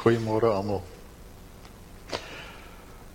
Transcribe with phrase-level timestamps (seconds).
[0.00, 0.78] Goeiemôre almal.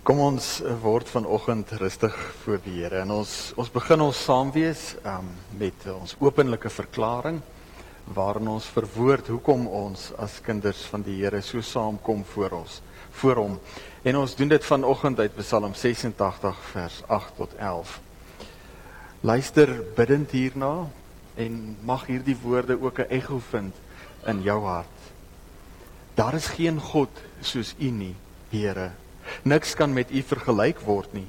[0.06, 0.50] Kom ons
[0.84, 2.14] word vanoggend rustig
[2.44, 7.40] voor die Here en ons ons begin ons saam wees um, met ons openlike verklaring
[8.14, 12.78] waarin ons verwoord hoekom ons as kinders van die Here so saamkom voor ons
[13.18, 13.58] voor hom.
[14.06, 17.98] En ons doen dit vanoggend uit Psalm 86 vers 8 tot 11.
[19.26, 20.74] Luister bidend hierna
[21.34, 23.74] en mag hierdie woorde ook 'n ekko vind
[24.30, 25.15] in jou hart.
[26.16, 27.12] Daar is geen God
[27.44, 28.14] soos U nie,
[28.48, 28.90] Here.
[29.44, 31.26] Niks kan met U vergelyk word nie.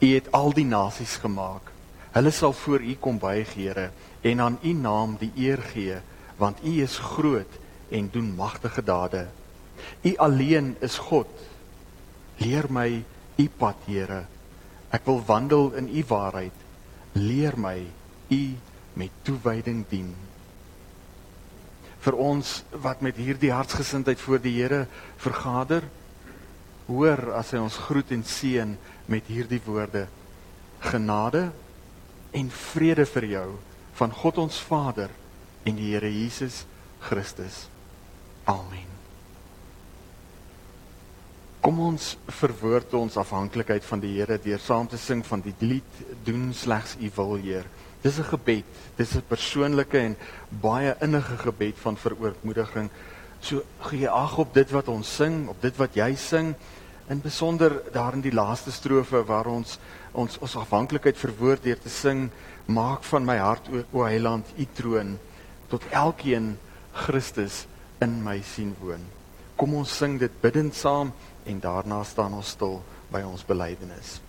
[0.00, 1.68] U het al die nasies gemaak.
[2.14, 3.90] Hulle sal voor U kom buig, Here,
[4.22, 6.00] en aan U naam die eer gee,
[6.40, 7.60] want U is groot
[7.92, 9.26] en doen magtige dade.
[10.02, 11.28] U alleen is God.
[12.40, 13.04] Leer my
[13.36, 14.24] U pad, Here.
[14.88, 16.64] Ek wil wandel in U waarheid.
[17.12, 17.82] Leer my
[18.32, 18.44] U
[18.96, 20.14] met toewyding dien
[22.04, 24.84] vir ons wat met hierdie hartsgesindheid voor die Here
[25.20, 25.86] vergader.
[26.86, 28.74] Hoor as hy ons groet en seën
[29.08, 30.06] met hierdie woorde:
[30.84, 31.48] Genade
[32.34, 33.48] en vrede vir jou
[33.94, 35.12] van God ons Vader
[35.64, 36.64] en die Here Jesus
[37.08, 37.64] Christus.
[38.44, 38.90] Amen.
[41.64, 42.10] Kom ons
[42.42, 46.98] verwoord ons afhanklikheid van die Here deur saam te sing van die lied doen slegs
[47.00, 47.64] U wil, Heer.
[48.04, 48.64] Dis 'n gebed.
[48.96, 50.16] Dis 'n persoonlike en
[50.48, 52.90] baie innige gebed van verootmoediging.
[53.40, 56.54] So gee ag op dit wat ons sing, op dit wat jy sing,
[57.08, 59.78] in besonder daar in die laaste strofe waar ons
[60.12, 62.30] ons ons afhanklikheid verwoord deur te sing,
[62.66, 65.18] maak van my hart o Heiland u troon
[65.68, 66.58] tot elkeen
[66.92, 67.66] Christus
[68.00, 69.04] in my sien woon.
[69.56, 71.12] Kom ons sing dit bidend saam
[71.44, 74.23] en daarna staan ons stil by ons belydenis.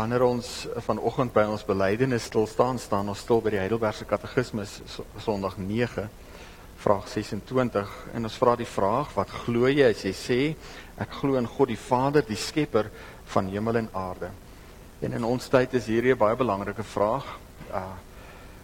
[0.00, 0.48] Wanneer ons
[0.86, 4.78] vanoggend by ons belydenis stil staan, staan ons stil by die Heidelbergse Katekismes
[5.20, 6.06] Sondag 9
[6.80, 10.38] vraag 26 en ons vra die vraag wat glo jy as jy sê
[11.04, 12.88] ek glo in God die Vader die skepper
[13.34, 14.30] van hemel en aarde.
[15.04, 17.26] En in ons tyd is hierdie 'n baie belangrike vraag.
[17.68, 17.98] Uh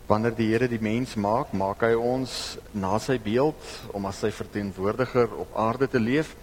[0.08, 3.58] wanneer die Here die mens maak, maak hy ons na sy beeld
[3.92, 6.36] om as sy verteenwoordiger op aarde te leef.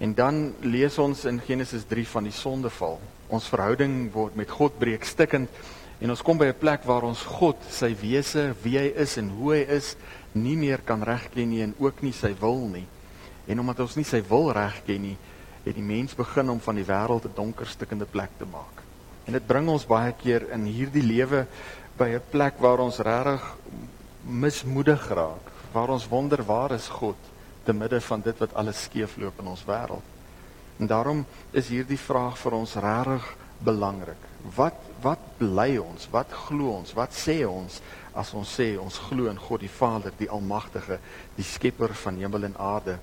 [0.00, 4.78] En dan lees ons in Genesis 3 van die sondeval ons verhouding word met God
[4.78, 5.48] breek stikkend
[5.96, 9.30] En ons kom by 'n plek waar ons God, sy wese, wie hy is en
[9.30, 9.96] hoe hy is,
[10.32, 12.86] nie meer kan regken nie en ook nie sy wil nie.
[13.46, 15.16] En omdat ons nie sy wil regken nie,
[15.64, 18.82] het die mens begin om van die wêreld 'n donker stikkende plek te maak.
[19.26, 21.46] En dit bring ons baie keer in hierdie lewe
[21.96, 23.56] by 'n plek waar ons regtig
[24.22, 27.16] mismoedig raak, waar ons wonder waar is God
[27.64, 30.15] te midde van dit wat alles skeefloop in ons wêreld.
[30.76, 31.24] En daarom
[31.56, 34.28] is hierdie vraag vir ons regtig belangrik.
[34.56, 36.06] Wat wat bly ons?
[36.10, 36.94] Wat glo ons?
[36.96, 37.80] Wat sê ons
[38.16, 40.98] as ons sê ons glo in God die Vader, die Almagtige,
[41.36, 42.96] die Skepper van hemel en aarde?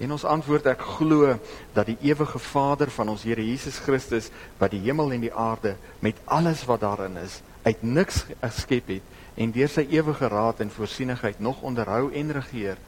[0.00, 1.36] En ons antwoord ek glo
[1.76, 4.30] dat die ewige Vader van ons Here Jesus Christus
[4.60, 9.14] wat die hemel en die aarde met alles wat daarin is uit niks geskep het
[9.40, 12.80] en deur sy ewige raad en voorsienigheid nog onderhou en regeer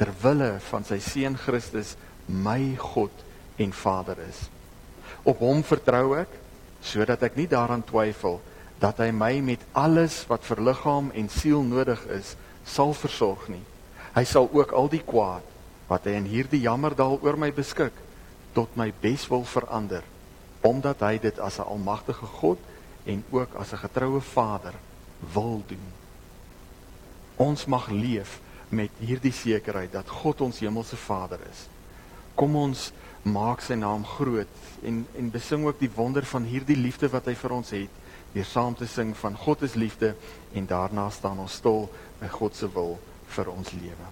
[0.00, 1.94] ter wille van sy seun Christus
[2.26, 3.27] my God
[3.58, 4.46] en Vader is.
[5.22, 6.30] Op hom vertrou ek
[6.80, 8.38] sodat ek nie daaraan twyfel
[8.78, 12.36] dat hy my met alles wat vir liggaam en siel nodig is
[12.68, 13.64] sal versorg nie.
[14.14, 15.46] Hy sal ook al die kwaad
[15.88, 17.96] wat hy in hierdie jammerdal oor my beskik
[18.54, 20.06] tot my beswil verander
[20.66, 22.58] omdat hy dit as 'n almagtige God
[23.06, 24.74] en ook as 'n getroue Vader
[25.34, 25.86] wil doen.
[27.36, 31.68] Ons mag leef met hierdie sekerheid dat God ons hemelse Vader is.
[32.38, 32.88] Kom ons
[33.26, 37.34] maak sy naam groot en en besing ook die wonder van hierdie liefde wat hy
[37.34, 40.14] vir ons het deur saam te sing van God is liefde
[40.54, 41.88] en daarna staan ons stil
[42.20, 42.98] by God se wil
[43.34, 44.08] vir ons lewe.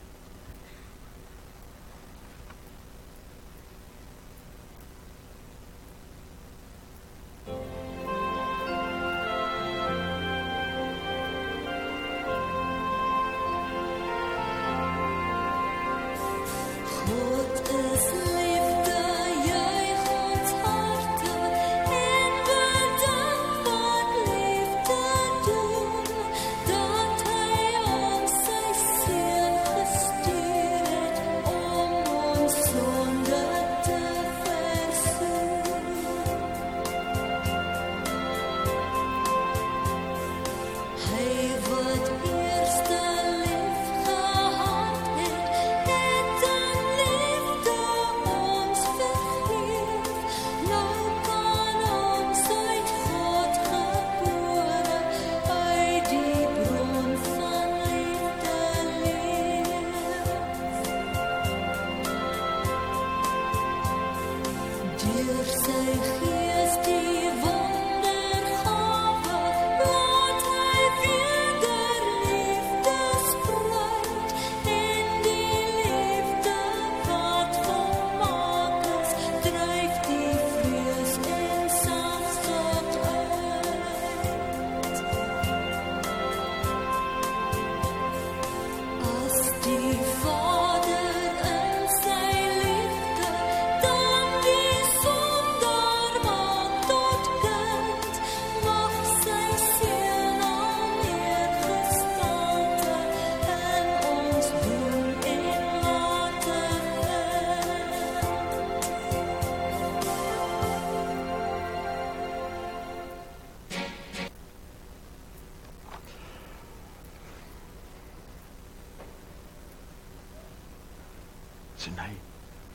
[121.87, 122.19] Sê nee,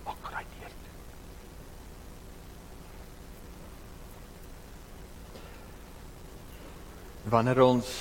[0.07, 0.73] maak raai deur.
[7.35, 7.91] Wanneer ons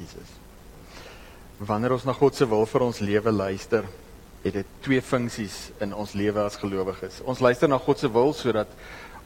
[0.00, 0.30] Jesus.
[1.58, 3.84] Wanneer ons na God se wil vir ons lewe luister,
[4.40, 7.20] het dit twee funksies in ons lewe as gelowiges.
[7.28, 8.72] Ons luister na God se wil sodat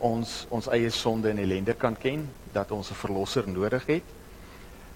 [0.03, 4.24] ons ons eie sonde en ellende kan ken, dat ons 'n verlosser nodig het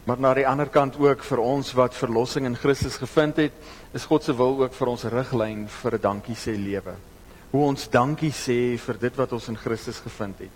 [0.09, 3.57] Maar na die ander kant ook vir ons wat verlossing in Christus gevind het,
[3.93, 6.95] is God se wil ook vir ons riglyn vir 'n dankie sê lewe.
[7.50, 10.55] Hoe ons dankie sê vir dit wat ons in Christus gevind het.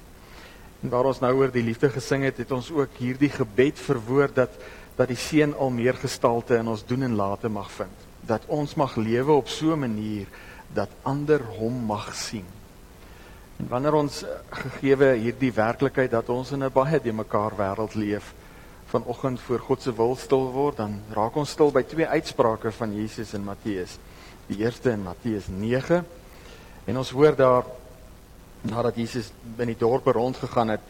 [0.82, 4.34] En waar ons nou oor die liefde gesing het, het ons ook hierdie gebed verwoord
[4.34, 4.50] dat
[4.96, 7.96] dat die seun al meer gestalte in ons doen en late mag vind.
[8.20, 10.26] Dat ons mag lewe op so 'n manier
[10.72, 12.46] dat ander hom mag sien.
[13.58, 18.34] En wanneer ons gegeewe hierdie werklikheid dat ons in 'n baie de mekaar wêreld leef,
[18.92, 22.92] vanoggend voor God se wil stil word, dan raak ons stil by twee uitsprake van
[22.92, 23.96] Jesus in Matteus.
[24.50, 26.02] Die eerste in Matteus 9.
[26.90, 27.68] En ons hoor daar
[28.68, 30.84] nadat Jesus in die dorpe rondgegaan het,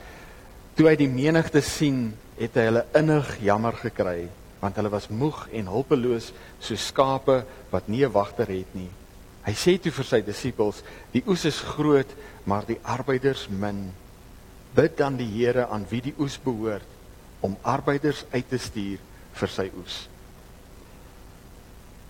[0.76, 4.26] toe hy die menigte sien, het hy hulle innig jammer gekry,
[4.60, 6.32] want hulle was moeg en hulpeloos
[6.62, 8.90] so skape wat nie 'n wagter het nie.
[9.46, 10.82] Hy sê toe vir sy disippels:
[11.12, 12.08] "Die oes is groot,
[12.44, 13.92] maar die arbeiders min.
[14.74, 17.01] Bid dan die Here aan wie die oes behoort
[17.42, 19.02] om arbeiders uit te stuur
[19.38, 20.06] vir sy oes."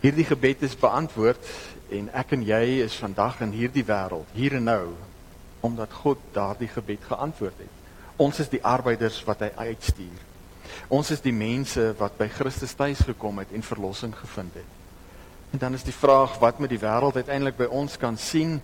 [0.03, 1.47] Hierdie gebed is beantwoord
[1.95, 4.87] en ek en jy is vandag in hierdie wêreld, hier en nou,
[5.63, 7.81] omdat God daardie gebed geantwoord het.
[8.19, 10.25] Ons is die arbeiders wat hy uitstuur.
[10.93, 14.79] Ons is die mense wat by Christus tuis gekom het en verlossing gevind het.
[15.53, 18.59] En dan is die vraag wat met die wêreld uiteindelik by ons kan sien,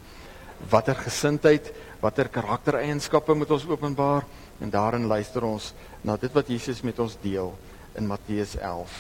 [0.73, 1.71] watter gesindheid,
[2.03, 4.27] watter karaktereienskappe moet ons openbaar
[4.59, 5.71] en daarin luister ons
[6.07, 7.53] na dit wat Jesus met ons deel
[7.99, 8.95] in Matteus 11.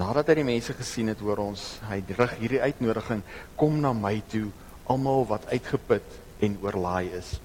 [0.00, 3.22] Nadat hy die mense gesien het, hoor ons, hy rig hierdie uitnodiging:
[3.56, 4.48] "Kom na my toe,
[4.90, 7.38] almal wat uitgeput en oorlaai is,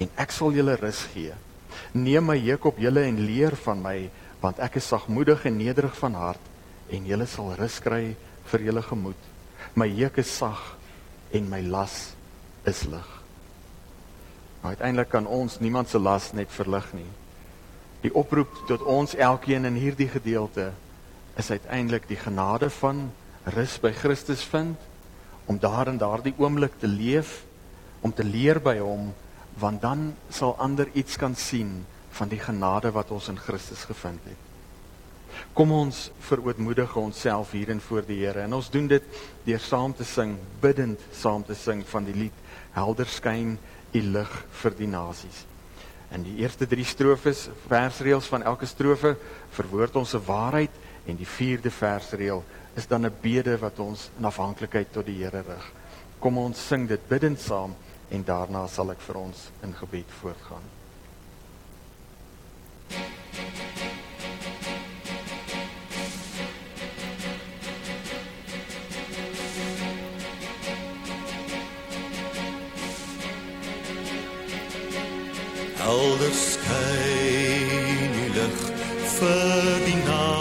[0.00, 1.34] en ek sal julle rus gee.
[1.92, 5.96] Neem my juk op julle en leer van my, want ek is sagmoedig en nederig
[6.00, 6.46] van hart,
[6.90, 8.16] en julle sal rus kry
[8.50, 9.28] vir julle gemoed.
[9.76, 10.76] My juk is sag
[11.32, 12.14] en my las
[12.64, 13.20] is lig."
[14.60, 17.08] Maar uiteindelik kan ons niemand se las net verlig nie.
[18.00, 20.70] Die oproep tot ons elkeen in hierdie gedeelte
[21.40, 23.10] is uiteindelik die genade van
[23.56, 24.78] rus by Christus vind
[25.50, 27.42] om daar in daardie oomblik te leef
[28.00, 29.10] om te leer by hom
[29.60, 31.82] want dan sal ander iets kan sien
[32.16, 34.48] van die genade wat ons in Christus gevind het.
[35.54, 39.04] Kom ons verootmoedig onsself hierin voor die Here en ons doen dit
[39.44, 43.56] deur saam te sing, bidend saam te sing van die lied Helder skyn
[43.92, 45.49] u lig vir die nasies.
[46.10, 49.16] In die eerste 3 strofes, versreëls van elke strofe,
[49.50, 50.70] verwoord ons 'n waarheid
[51.04, 55.40] En die vierde versreël is dan 'n bede wat ons in afhanklikheid tot die Here
[55.40, 55.72] rig.
[56.18, 57.74] Kom ons sing dit bidend saam
[58.08, 60.62] en daarna sal ek vir ons in gebed voortgaan.
[62.88, 63.69] Helder
[76.44, 78.58] skyn die lig
[79.18, 80.40] vir die nacht.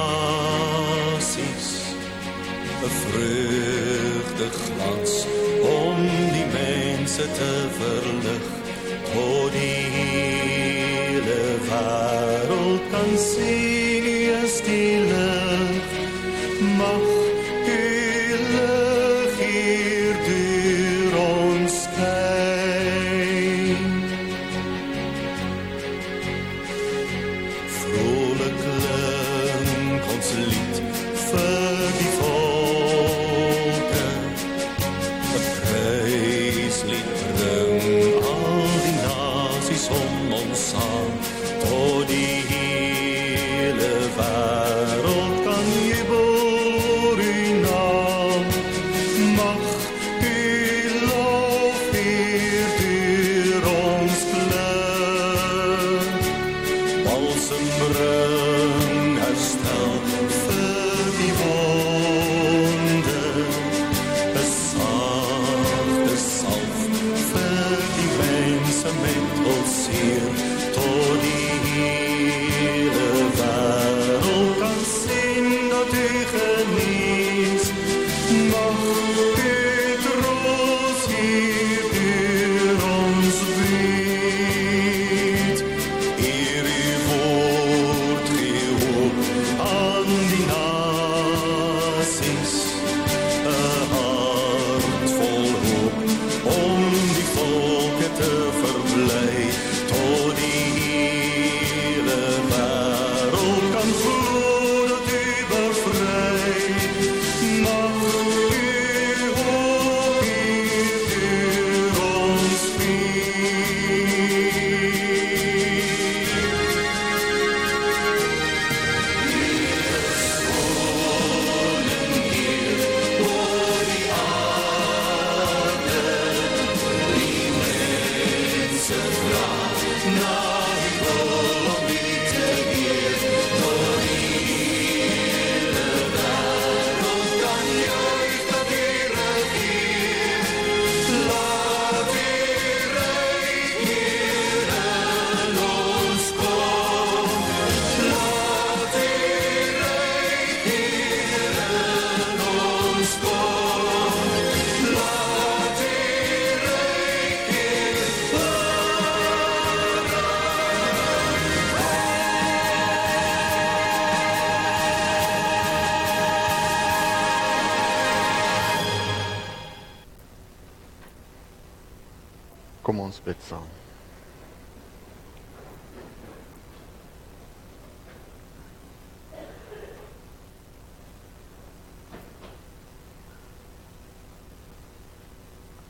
[2.81, 5.13] 'n vreugde glans
[5.62, 5.98] om
[6.36, 8.46] die mense te verlig
[9.13, 12.28] tot die hele wêreld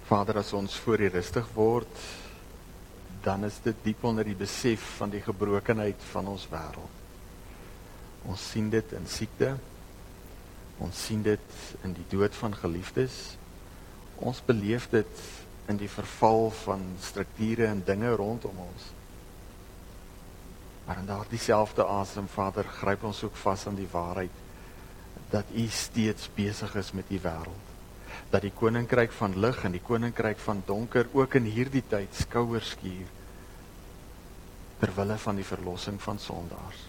[0.09, 2.05] Vader, as ons voor U rustig word,
[3.21, 6.95] dan is dit diep onder die besef van die gebrokenheid van ons wêreld.
[8.25, 9.51] Ons sien dit in siekte.
[10.81, 11.53] Ons sien dit
[11.85, 13.19] in die dood van geliefdes.
[14.17, 15.23] Ons beleef dit
[15.69, 18.89] in die verval van strukture en dinge rondom ons.
[20.89, 24.45] Maar in daardie selfde asem, Vader, gryp ons ook vas aan die waarheid
[25.29, 27.68] dat U steeds besig is met die wêreld
[28.29, 32.75] dat die koninkryk van lig en die koninkryk van donker ook in hierdie tyd skouers
[32.75, 33.07] skuur
[34.79, 36.85] ter wille van die verlossing van sondaars.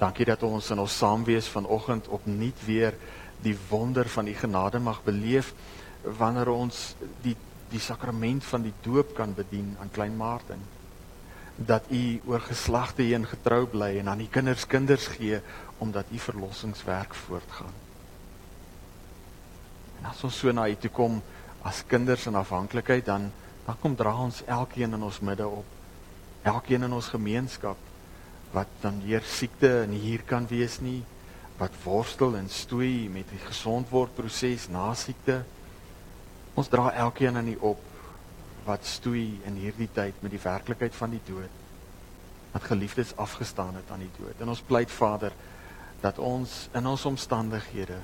[0.00, 2.96] Dankie dat ons in ons saamwees vanoggend opnuut weer
[3.44, 5.54] die wonder van u genade mag beleef
[6.04, 6.94] wanneer ons
[7.24, 7.36] die
[7.70, 10.58] die sakrament van die doop kan bedien aan klein Martin.
[11.54, 15.38] Dat u oor geslagte heen getrou bly en aan die kinders kinders gee
[15.78, 17.76] omdat u verlossingswerk voortgaan.
[20.00, 21.20] En as ons so na U toe kom
[21.62, 23.30] as kinders in afhanklikheid dan
[23.66, 25.66] dan kom dra ons elkeen in ons midde op.
[26.42, 27.78] Elkeen in ons gemeenskap
[28.50, 31.04] wat dan weer siekte en hier kan wees nie,
[31.60, 35.42] wat worstel en stoei met die gesondword proses na siekte.
[36.58, 37.84] Ons dra elkeen aan U op
[38.66, 41.58] wat stoei in hierdie tyd met die werklikheid van die dood.
[42.50, 44.40] Wat geliefdes afgestaan het aan die dood.
[44.40, 45.36] En ons pleit Vader
[46.00, 48.00] dat ons in ons omstandighede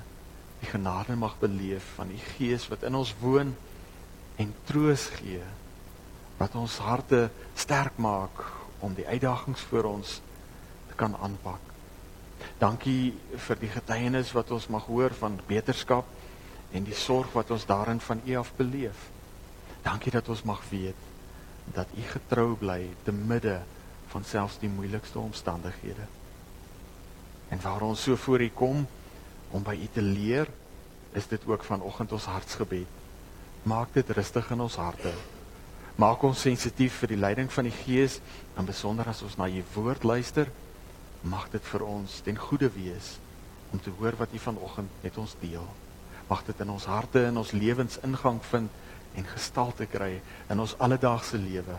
[0.61, 3.55] die genade mag beleef van die Gees wat in ons woon
[4.37, 5.43] en troos gee
[6.37, 8.43] wat ons harte sterk maak
[8.85, 10.19] om die uitdagings voor ons
[10.89, 11.63] te kan aanpak.
[12.61, 13.15] Dankie
[13.47, 16.09] vir die getuienis wat ons mag hoor van beterskap
[16.77, 19.09] en die sorg wat ons daarin van U af beleef.
[19.85, 21.05] Dankie dat ons mag weet
[21.75, 23.59] dat U getrou bly te midde
[24.13, 26.05] van selfs die moeilikste omstandighede.
[27.49, 28.87] En waar ons so voor U kom,
[29.51, 30.49] om by U te leer,
[31.13, 32.87] is dit ook vanoggend ons hartsgebed.
[33.63, 35.13] Maak dit rustig in ons harte.
[35.97, 38.21] Maak ons sensitief vir die leiding van die Gees,
[38.57, 40.51] en besonder as ons na U woord luister,
[41.25, 43.17] mag dit vir ons ten goeie wees
[43.73, 45.65] om te hoor wat U vanoggend met ons deel.
[46.29, 48.71] Mag dit in ons harte en ons lewens ingang vind
[49.17, 50.21] en gestalte kry
[50.53, 51.79] in ons alledaagse lewe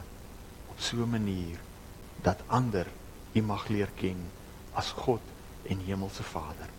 [0.72, 1.60] op so 'n manier
[2.24, 2.88] dat ander
[3.34, 4.18] U mag leer ken
[4.74, 5.22] as God
[5.70, 6.77] en Hemelse Vader.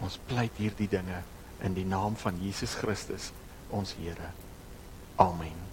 [0.00, 1.22] Ons pleit hierdie dinge
[1.64, 3.30] in die naam van Jesus Christus,
[3.68, 4.32] ons Here.
[5.20, 5.68] Amen.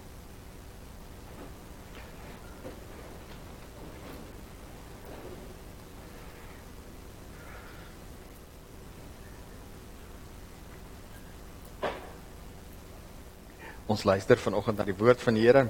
[13.88, 15.70] Ons luister vanoggend na die woord van die Here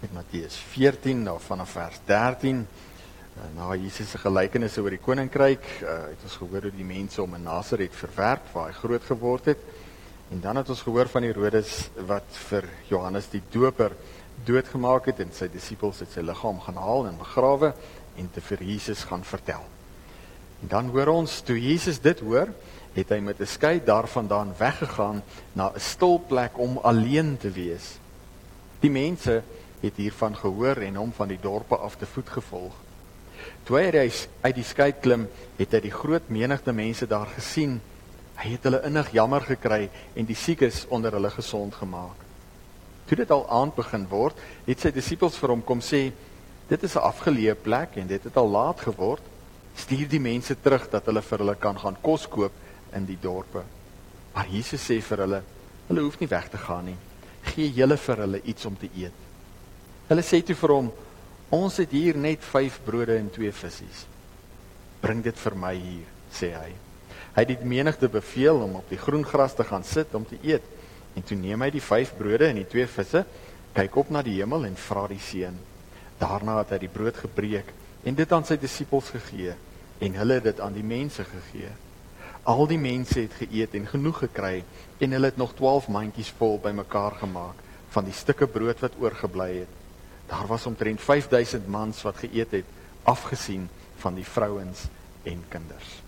[0.00, 2.62] met Matteus 14 nou vanaf vers 13.
[3.36, 7.20] Eh, na Jesus se gelykenisse oor die koninkryk, uh, het ons gehoor hoe die mense
[7.20, 9.66] om in Nasaret verwerp waar hy groot geword het.
[10.32, 13.92] En dan het ons gehoor van Herodes wat vir Johannes die Doper
[14.48, 17.74] doodgemaak het en sy disippels het sy liggaam gaan haal en begrawe
[18.16, 19.68] en te vir Jesus gaan vertel.
[20.64, 22.54] En dan hoor ons toe Jesus dit hoor,
[22.96, 25.22] het hy met 'n skei daarvandaan weggegaan
[25.52, 27.98] na 'n stil plek om alleen te wees.
[28.80, 29.42] Die mense
[29.80, 32.85] het hiervan gehoor en hom van die dorpe af te voet gevolg.
[33.66, 34.06] Toe hy
[34.44, 35.24] uit die skei klim,
[35.58, 37.80] het hy die groot menigte mense daar gesien.
[38.38, 42.20] Hy het hulle innig jammer gekry en die siekes onder hulle gesond gemaak.
[43.08, 46.12] Toe dit al aand begin word, het sy disippels vir hom kom sê:
[46.68, 49.22] "Dit is 'n afgeleë plek en dit het al laat geword.
[49.74, 52.52] Stuur die mense terug dat hulle vir hulle kan gaan kos koop
[52.94, 53.62] in die dorpe."
[54.34, 55.42] Maar Jesus sê vir hulle:
[55.88, 56.96] "Hulle hoef nie weg te gaan nie.
[57.42, 59.18] Gee julle vir hulle iets om te eet."
[60.08, 60.92] Hulle sê toe vir hom:
[61.54, 63.84] Ons het hier net 5 brode en 2 visse.
[64.98, 66.72] Bring dit vir my hier, sê hy.
[67.36, 70.40] Hy het die menigte beveel om op die groen gras te gaan sit om te
[70.42, 70.64] eet.
[71.14, 73.22] En toe neem hy die 5 brode en die 2 visse,
[73.76, 75.54] kyk op na die hemel en vra die seun.
[76.18, 77.70] Daarna het hy die brood gebreek
[78.02, 79.54] en dit aan sy disippels gegee
[80.02, 81.70] en hulle dit aan die mense gegee.
[82.42, 84.54] Al die mense het geëet en genoeg gekry
[84.98, 87.62] en hulle het nog 12 mandjies vol bymekaar gemaak
[87.94, 89.85] van die stukke brood wat oorgebly het.
[90.26, 92.64] Daar was omtrent 5000 mans wat geëet het,
[93.06, 93.68] afgesien
[94.02, 94.88] van die vrouens
[95.22, 96.02] en kinders.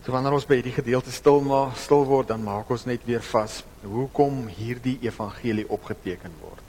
[0.00, 3.20] So wanneer ons by hierdie gedeelte stil maar stil word, dan maak ons net weer
[3.20, 6.64] vas hoekom hierdie evangelie opgeteken word.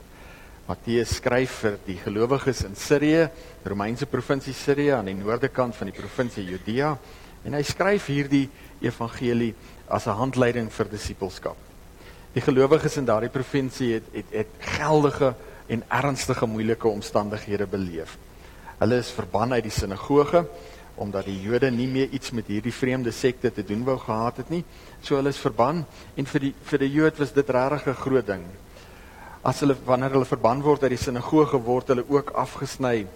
[0.68, 3.24] Matteus skryf vir die gelowiges in Sirië,
[3.64, 6.92] Romeinse provinsie Sirië aan die noorde kant van die provinsie Judea,
[7.42, 8.46] en hy skryf hierdie
[8.84, 9.54] evangelie
[9.88, 11.71] as 'n handleiding vir disippelskap.
[12.32, 15.34] Die gelowiges in daardie provinsie het het, het geldige
[15.66, 18.16] en ernstige moeilike omstandighede beleef.
[18.78, 20.46] Hulle is verban uit die sinagoge
[20.94, 24.50] omdat die Jode nie meer iets met hierdie vreemde sekte te doen wou gehad het
[24.52, 24.60] nie.
[25.00, 25.84] So hulle is verban
[26.16, 28.44] en vir die vir die Jood was dit regtig 'n groot ding.
[29.42, 33.06] As hulle wanneer hulle verban word uit die sinagoge word hulle ook afgesny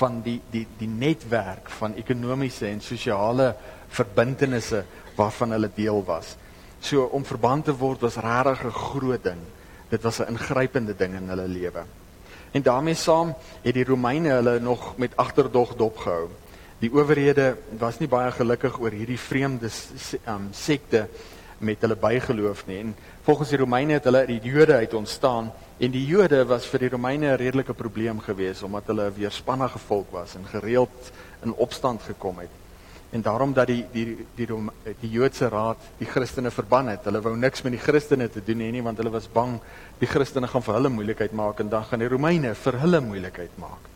[0.00, 3.54] van die die die netwerk van ekonomiese en sosiale
[3.88, 4.84] verbintenisse
[5.16, 6.36] waarvan hulle deel was.
[6.80, 9.40] So om verband te word was regtig 'n groot ding.
[9.88, 11.82] Dit was 'n ingrypende ding in hulle lewe.
[12.50, 16.28] En daarmee saam het die Romeine hulle nog met agterdog dopgehou.
[16.78, 19.68] Die owerhede was nie baie gelukkig oor hierdie vreemde
[20.26, 21.08] um, sekte
[21.58, 22.78] met hulle bygeloof nie.
[22.78, 26.78] En volgens die Romeine het hulle die Jode uit ontstaan en die Jode was vir
[26.78, 31.12] die Romeine 'n redelike probleem geweest omdat hulle 'n weerspannige volk was en gereeld
[31.44, 32.50] in opstand gekom het.
[33.10, 37.04] En daarom dat die die die die, die Joodse raad die Christene verban het.
[37.04, 39.58] Hulle wou niks met die Christene te doen hê nie want hulle was bang
[39.98, 43.58] die Christene gaan vir hulle moeilikheid maak en dan gaan die Romeine vir hulle moeilikheid
[43.58, 43.88] maak.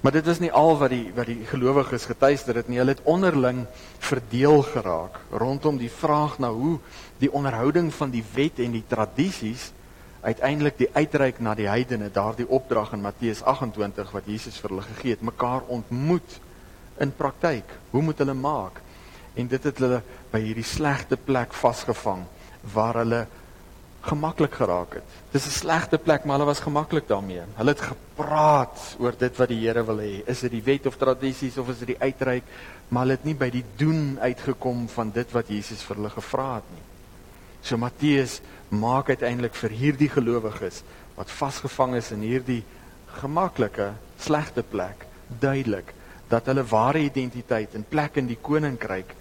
[0.00, 2.78] Maar dit is nie al wat die wat die gelowiges getuister het nie.
[2.80, 3.66] Hulle het onderling
[3.98, 6.78] verdeel geraak rondom die vraag na hoe
[7.20, 9.70] die onderhouding van die wet en die tradisies
[10.20, 14.86] uiteindelik die uitreik na die heidene, daardie opdrag in Matteus 28 wat Jesus vir hulle
[14.88, 16.36] gegee het, mekaar ontmoet
[17.00, 17.66] in praktyk.
[17.90, 18.80] Hoe moet hulle maak?
[19.34, 20.00] En dit het hulle
[20.32, 22.26] by hierdie slegte plek vasgevang
[22.74, 23.26] waar hulle
[24.00, 25.16] gemaklik geraak het.
[25.32, 27.42] Dis 'n slegte plek, maar hulle was gemaklik daarmee.
[27.56, 30.22] Hulle het gepraat oor dit wat die Here wil hê.
[30.26, 32.44] Is dit die wet of tradisies of is dit die uitreik?
[32.88, 36.54] Maar hulle het nie by die doen uitgekom van dit wat Jesus vir hulle gevra
[36.54, 36.82] het nie.
[37.62, 40.82] So Matteus maak uiteindelik vir hierdie gelowiges
[41.16, 42.64] wat vasgevang is in hierdie
[43.20, 45.06] gemaklike slegte plek
[45.40, 45.94] duidelik
[46.30, 49.16] dat hulle ware identiteit en plek in die koninkryk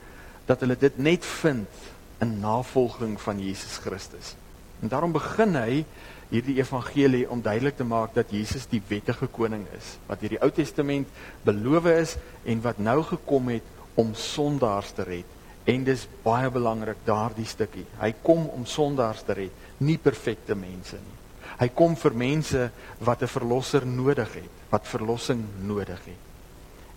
[0.49, 1.81] dat hulle dit net vind
[2.21, 4.35] in navolging van Jesus Christus.
[4.81, 5.83] En daarom begin hy
[6.29, 10.51] hierdie evangelie om duidelik te maak dat Jesus die wettige koning is wat hierdie Ou
[10.53, 11.09] Testament
[11.45, 15.37] beloof is en wat nou gekom het om sondaars te red.
[15.69, 17.85] En dis baie belangrik daardie stukkie.
[17.99, 21.17] Hy kom om sondaars te red, nie perfekte mense nie.
[21.59, 22.69] Hy kom vir mense
[23.03, 26.28] wat 'n verlosser nodig het, wat verlossing nodig het.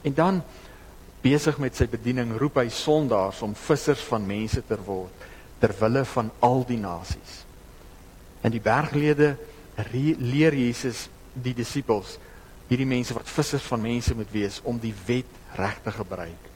[0.02, 0.42] En dan
[1.22, 5.28] besig met sy bediening roep hy sondaars om vissers van mense te word
[5.62, 7.42] ter wille van al die nasies.
[8.42, 9.36] In die berglede
[9.92, 12.18] leer Jesus die disippels
[12.72, 16.48] hierdie mense wat vissers van mense moet wees om die wet reg te gebruik.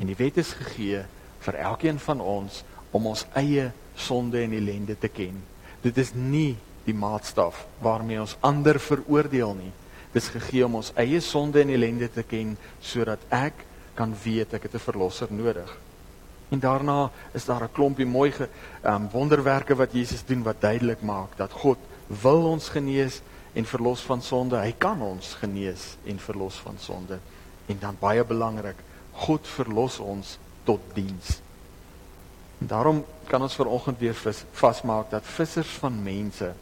[0.00, 1.02] En die wet is gegee
[1.44, 2.62] vir elkeen van ons
[2.96, 5.36] om ons eie sonde en ellende te ken.
[5.84, 6.56] Dit is nie
[6.86, 9.72] die maatstaf waarmee ons ander veroordeel nie.
[10.12, 13.66] Dis gegee om ons eie sonde en ellende te ken sodat ek
[13.98, 15.76] kan weet ek het 'n verlosser nodig.
[16.48, 18.48] En daarna is daar 'n klompie mooi ge,
[18.84, 23.20] um, wonderwerke wat Jesus doen wat duidelik maak dat God wil ons genees
[23.52, 24.56] en verlos van sonde.
[24.56, 27.18] Hy kan ons genees en verlos van sonde.
[27.66, 28.76] En dan baie belangrik,
[29.12, 31.40] God verlos ons tot diens.
[32.58, 34.16] En daarom kan ons vanoggend weer
[34.52, 36.54] vasmaak dat vissers van mense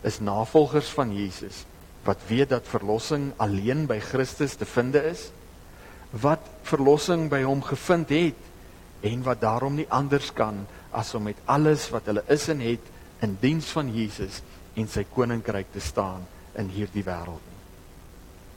[0.00, 1.64] is navolgers van Jesus
[2.04, 5.30] wat weet dat verlossing alleen by Christus te vind is,
[6.10, 11.38] wat verlossing by hom gevind het en wat daarom nie anders kan as om met
[11.44, 12.90] alles wat hulle is en het
[13.24, 14.42] in diens van Jesus
[14.76, 16.26] en sy koninkryk te staan
[16.58, 17.48] in hierdie wêreld.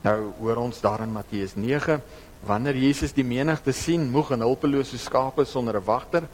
[0.05, 2.01] Nou hoor ons daar in Matteus 9,
[2.45, 6.27] wanneer Jesus die menigte sien moeg en hulpeloos so skape sonder 'n wagter,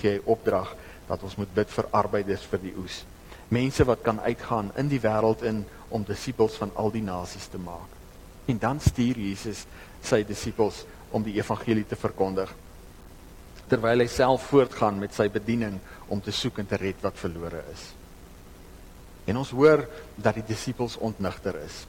[0.00, 0.74] gee hy opdrag
[1.08, 3.04] dat ons moet bid vir arbeiders vir die oes.
[3.48, 7.60] Mense wat kan uitgaan in die wêreld in om disippels van al die nasies te
[7.62, 7.90] maak.
[8.50, 9.64] En dan stuur Jesus
[10.04, 10.82] sy disippels
[11.14, 12.52] om die evangelie te verkondig
[13.70, 15.78] terwyl hy self voortgaan met sy bediening
[16.12, 17.84] om te soek en te red wat verlore is.
[19.24, 19.86] En ons hoor
[20.20, 21.84] dat die disippels ontnigter is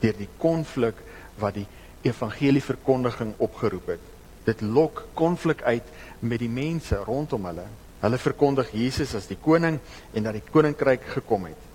[0.00, 0.96] deur die konflik
[1.38, 1.66] wat die
[2.08, 4.04] evangelie verkondiging opgeroep het.
[4.46, 5.86] Dit lok konflik uit
[6.24, 7.66] met die mense rondom hulle.
[8.00, 9.76] Hulle verkondig Jesus as die koning
[10.16, 11.69] en dat die koninkryk gekom het.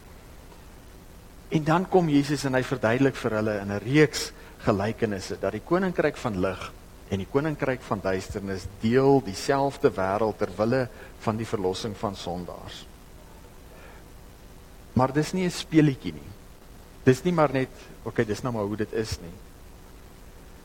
[1.55, 4.31] En dan kom Jesus en hy verduidelik vir hulle in 'n reeks
[4.65, 6.71] gelykenisse dat die koninkryk van lig
[7.07, 10.87] en die koninkryk van duisternis deel dieselfde wêreld ter wille
[11.23, 12.85] van die verlossing van sondaars.
[14.93, 16.31] Maar dis nie 'n speelietjie nie.
[17.03, 17.71] Dis nie maar net,
[18.03, 19.35] okay, dis nou maar hoe dit is nie.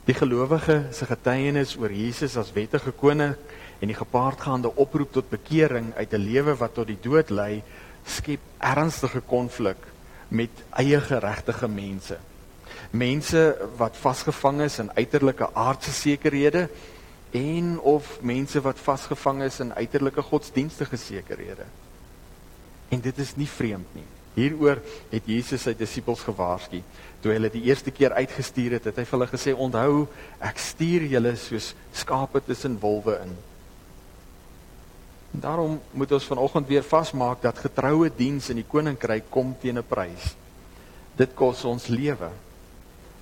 [0.05, 3.35] Die gelowige se getuienis oor Jesus as wettige koning
[3.79, 7.63] en die gepaardgaande oproep tot bekering uit 'n lewe wat tot die dood lei,
[8.05, 9.90] skep ernstige konflik
[10.31, 12.17] met eie geregtige mense.
[12.91, 13.43] Mense
[13.79, 16.69] wat vasgevang is in uiterlike aardse sekerhede
[17.35, 21.67] en of mense wat vasgevang is in uiterlike godsdienstige sekerhede.
[22.89, 24.07] En dit is nie vreemd nie.
[24.33, 24.79] Hieroor
[25.11, 26.79] het Jesus sy disippels gewaarsku.
[27.23, 30.07] Toe hulle die eerste keer uitgestuur het, het hy vir hulle gesê: "Onthou,
[30.39, 33.35] ek stuur julle soos skape tussen wolwe in."
[35.31, 39.87] Daarom moet ons vanoggend weer vasmaak dat getroue diens in die koninkryk kom teen 'n
[39.87, 40.35] prys.
[41.15, 42.29] Dit kos ons lewe.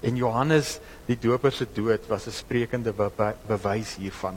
[0.01, 4.35] En Johannes die Doper se dood was 'n sprekende be bewys hiervan.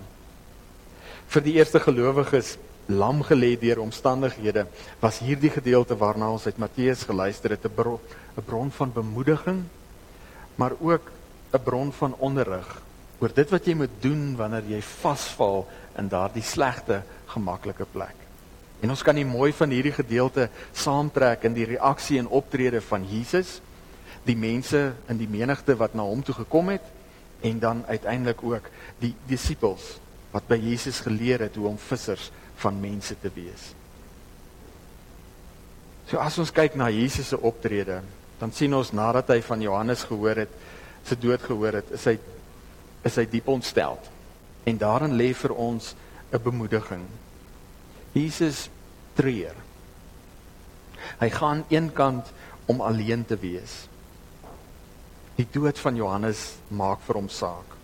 [1.27, 2.59] Vir die eerste gelowiges
[2.89, 4.67] lam gelê deur omstandighede
[5.01, 8.01] was hierdie gedeelte waarna ons uit Matteus geluister het 'n bron,
[8.45, 9.65] bron van bemoediging
[10.57, 11.11] maar ook
[11.53, 12.83] 'n bron van onderrig
[13.19, 15.67] oor dit wat jy moet doen wanneer jy vasval
[15.99, 17.03] in daardie slegte
[17.33, 18.17] gemaklike plek.
[18.83, 23.05] En ons kan nie mooi van hierdie gedeelte saamtrek in die reaksie en optrede van
[23.07, 23.61] Jesus,
[24.27, 26.85] die mense in die menigte wat na hom toe gekom het
[27.43, 28.69] en dan uiteindelik ook
[29.03, 29.97] die disippels
[30.33, 32.31] wat by Jesus geleer het hoe om vissers
[32.63, 33.73] van mense te wees.
[36.11, 38.01] So as ons kyk na Jesus se optrede,
[38.41, 40.55] dan sien ons nadat hy van Johannes gehoor het,
[41.07, 42.17] se dood gehoor het, is hy
[43.03, 43.97] is hy diep ontstel.
[44.65, 45.95] En daarin lê vir ons
[46.33, 47.07] 'n bemoediging.
[48.13, 48.69] Jesus
[49.15, 49.55] treur.
[51.21, 52.33] Hy gaan eenkant
[52.67, 53.89] om alleen te wees.
[55.37, 57.77] Die dood van Johannes maak vir hom saak.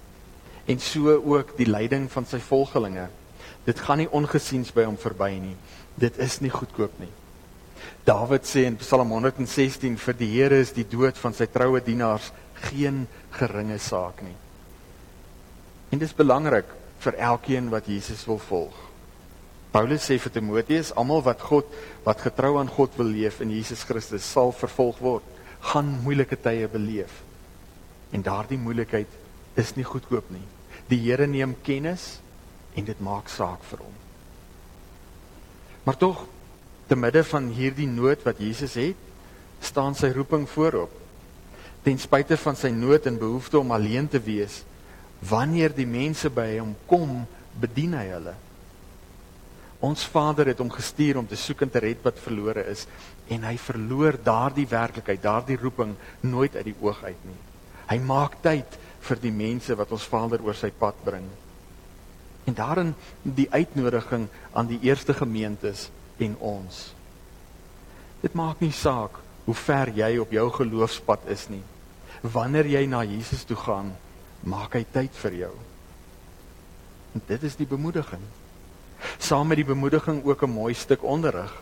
[0.66, 3.08] En so ook die lyding van sy volgelinge
[3.68, 5.56] Dit gaan nie ongesiens by hom verby nie.
[6.00, 7.10] Dit is nie goedkoop nie.
[8.08, 12.30] Dawid sê in Psalm 116 vir die Here is die dood van sy troue dienaars
[12.68, 13.04] geen
[13.36, 14.36] geringe saak nie.
[15.90, 16.68] En dis belangrik
[17.04, 18.76] vir elkeen wat Jesus wil volg.
[19.72, 21.68] Paulus sê vir Timoteus, almal wat God
[22.06, 25.24] wat getrou aan God wil leef in Jesus Christus sal vervolg word,
[25.72, 27.12] gaan moeilike tye beleef.
[28.12, 29.10] En daardie moeilikheid
[29.60, 30.44] is nie goedkoop nie.
[30.88, 32.16] Die Here neem kennis
[32.78, 33.96] en dit maak saak vir hom.
[35.84, 36.24] Maar tog
[36.88, 38.96] te midde van hierdie nood wat Jesus het,
[39.60, 40.92] staan sy roeping voorop.
[41.84, 44.62] Ten spyte van sy nood en behoefte om alleen te wees,
[45.20, 47.24] wanneer die mense by hom kom,
[47.58, 48.34] bedien hy hulle.
[49.84, 52.84] Ons Vader het hom gestuur om te soek en te red wat verlore is
[53.30, 55.94] en hy verloor daardie werklikheid, daardie roeping
[56.26, 57.38] nooit uit die oog uit nie.
[57.88, 61.26] Hy maak tyd vir die mense wat ons Vader oor sy pad bring.
[62.48, 66.88] En daarin die uitnodiging aan die eerste gemeentes en ons.
[68.22, 71.62] Dit maak nie saak hoe ver jy op jou geloofspad is nie.
[72.26, 73.92] Wanneer jy na Jesus toe gaan,
[74.40, 75.54] maak hy tyd vir jou.
[77.14, 78.22] En dit is die bemoediging.
[79.18, 81.52] Saam met die bemoediging ook 'n mooi stuk onderrig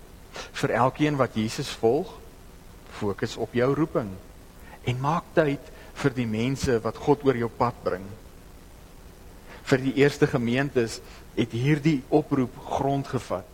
[0.53, 2.13] vir elkeen wat Jesus volg.
[2.91, 4.11] Fokus op jou roeping
[4.85, 5.61] en maak tyd
[5.95, 8.05] vir die mense wat God oor jou pad bring
[9.67, 11.01] vir die eerste gemeentes
[11.37, 13.49] het hierdie oproep grond gevat.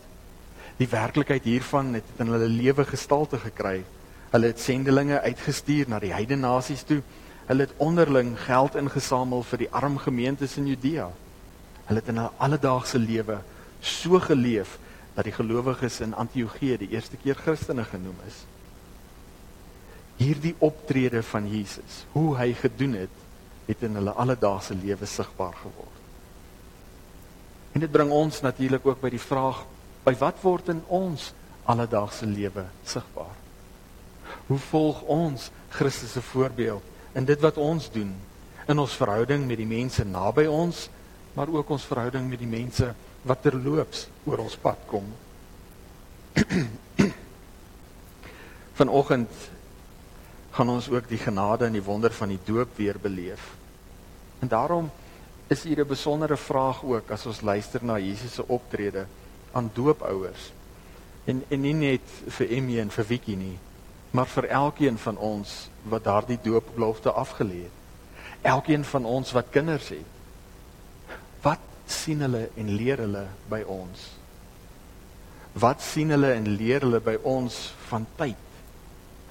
[0.78, 3.80] Die werklikheid hiervan het in hulle lewe gestalte gekry.
[4.32, 7.00] Hulle het sendelinge uitgestuur na die heidene nasies toe.
[7.46, 11.08] Hulle het onderling geld ingesamel vir die arm gemeentes in Judea.
[11.88, 13.40] Hulle het in hulle alledaagse lewe
[13.82, 14.78] so geleef
[15.14, 18.44] dat die gelowiges in Antiochië die eerste keer Christene genoem is.
[20.16, 23.18] Hierdie optrede van Jesus, hoe hy gedoen het,
[23.66, 26.00] het in hulle alledaagse lewe sigbaar geword.
[27.72, 29.64] En dit bring ons natuurlik ook by die vraag
[30.04, 31.30] by wat word in ons
[31.70, 33.36] alledaagse lewe sigbaar?
[34.48, 38.12] Hoe volg ons Christus se voorbeeld in dit wat ons doen
[38.68, 40.88] in ons verhouding met die mense naby ons,
[41.34, 42.92] maar ook ons verhouding met die mense
[43.26, 45.08] wat terloops oor ons pad kom?
[48.78, 49.30] Vanoggend
[50.52, 53.54] gaan ons ook die genade en die wonder van die doop weer beleef.
[54.44, 54.90] En daarom
[55.48, 59.06] is hier 'n besondere vraag ook as ons luister na Jesus se optrede
[59.52, 60.52] aan doopouers.
[61.24, 63.58] En en nie net vir Emmy en vir Vicky nie,
[64.12, 65.52] maar vir elkeen van ons
[65.88, 67.78] wat daardie doopbelofte afgelê het.
[68.42, 71.16] Elkeen van ons wat kinders het.
[71.42, 74.04] Wat sien hulle en leer hulle by ons?
[75.52, 77.56] Wat sien hulle en leer hulle by ons
[77.88, 78.48] van tyd?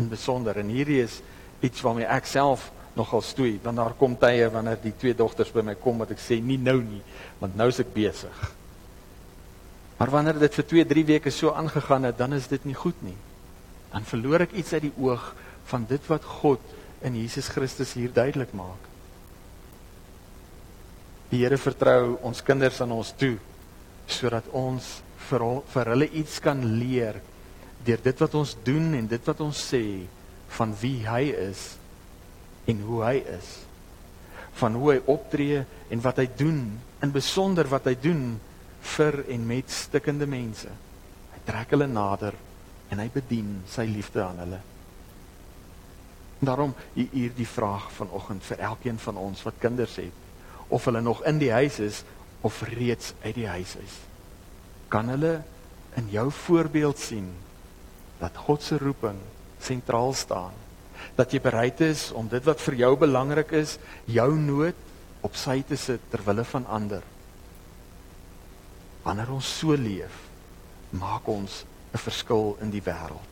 [0.02, 1.22] In besonder en hierdie is
[1.62, 5.64] iets waarmee ek self nogal stoei want daar kom tye wanneer die twee dogters by
[5.64, 7.00] my kom wat ek sê nie nou nie
[7.40, 8.42] want nou is ek besig.
[10.02, 12.98] Maar wanneer dit vir 2, 3 weke so aangegaan het, dan is dit nie goed
[13.06, 13.18] nie.
[13.92, 15.34] Dan verloor ek iets uit die oog
[15.72, 16.64] van dit wat God
[17.06, 18.90] in Jesus Christus hier duidelik maak.
[21.32, 23.38] Die Here vertrou ons kinders aan ons toe
[24.12, 24.84] sodat ons
[25.30, 27.22] vir, vir hulle iets kan leer
[27.86, 29.84] deur dit wat ons doen en dit wat ons sê
[30.58, 31.62] van wie hy is
[32.70, 33.50] en hoe hy is.
[34.60, 36.60] Van hoe hy optree en wat hy doen
[37.02, 38.26] in besonder wat hy doen
[38.98, 40.70] vir en met stikkende mense.
[41.32, 42.36] Hy trek hulle nader
[42.92, 44.60] en hy bedien sy liefde aan hulle.
[46.42, 50.18] Daarom hier die vraag vanoggend vir elkeen van ons wat kinders het
[50.72, 52.02] of hulle nog in die huis is
[52.48, 53.96] of reeds uit die huis is.
[54.92, 55.42] Kan hulle
[56.00, 57.30] in jou voorbeeld sien
[58.22, 59.20] dat God se roeping
[59.62, 60.56] sentraal staan?
[61.16, 64.78] Dat jy bereid is om dit wat vir jou belangrik is, jou nood
[65.22, 67.04] op sy te sit ter wille van ander.
[69.04, 70.16] Wanneer ons so leef,
[70.98, 73.28] maak ons 'n verskil in die wêreld.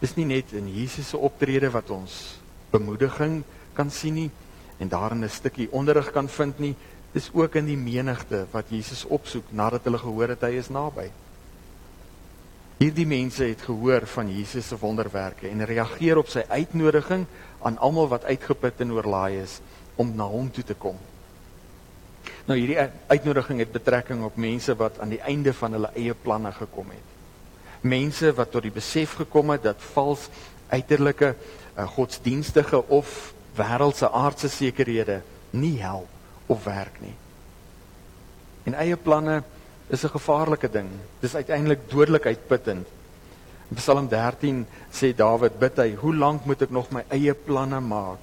[0.00, 2.38] Dis nie net in Jesus se optrede wat ons
[2.70, 4.30] bemoediging kan sien nie
[4.78, 6.74] en daarin 'n stukkie onderrig kan vind nie.
[7.12, 11.10] Dis ook in die menigte wat Jesus opsoek nadat hulle gehoor het hy is naby.
[12.78, 17.26] Hierdie mense het gehoor van Jesus se wonderwerke en reageer op sy uitnodiging
[17.62, 19.60] aan almal wat uitgeput en oorlaai is
[19.96, 20.98] om na hom toe te kom.
[22.44, 22.76] Nou hierdie
[23.08, 27.12] uitnodiging het betrekking op mense wat aan die einde van hulle eie planne gekom het.
[27.80, 30.28] Mense wat tot die besef gekom het dat vals
[30.68, 35.22] uiterlike uh, godsdienstige of wêreldse aardse sekerhede
[35.56, 36.08] nie help
[36.52, 37.14] of werk nie.
[38.68, 39.42] En eie planne
[39.88, 40.88] is 'n gevaarlike ding.
[41.20, 42.86] Dis uiteindelik dodelik uitputtend.
[43.70, 47.80] In Psalm 13 sê Dawid bid hy, "Hoe lank moet ek nog my eie planne
[47.80, 48.20] maak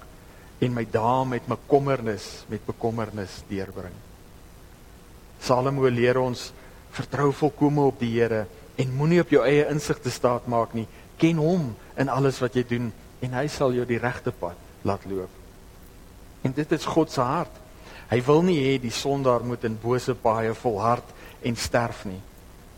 [0.60, 4.11] en my dae met bekommernis met bekommernis deurbring?"
[5.42, 6.52] Salomo leer ons
[6.94, 8.46] vertrou volkome op die Here
[8.80, 10.88] en moenie op jou eie insig te staat maak nie.
[11.18, 15.06] Ken hom in alles wat jy doen en hy sal jou die regte pad laat
[15.10, 15.30] loop.
[16.46, 17.54] En dit is God se hart.
[18.12, 21.08] Hy wil nie hê die sondaar moet in bose paaie volhard
[21.48, 22.20] en sterf nie,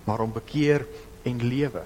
[0.05, 0.85] maar om bekeer
[1.25, 1.81] en lewe.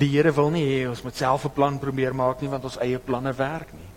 [0.00, 2.80] Die Here wil nie hê ons moet self 'n plan probeer maak nie want ons
[2.80, 3.90] eie planne werk nie.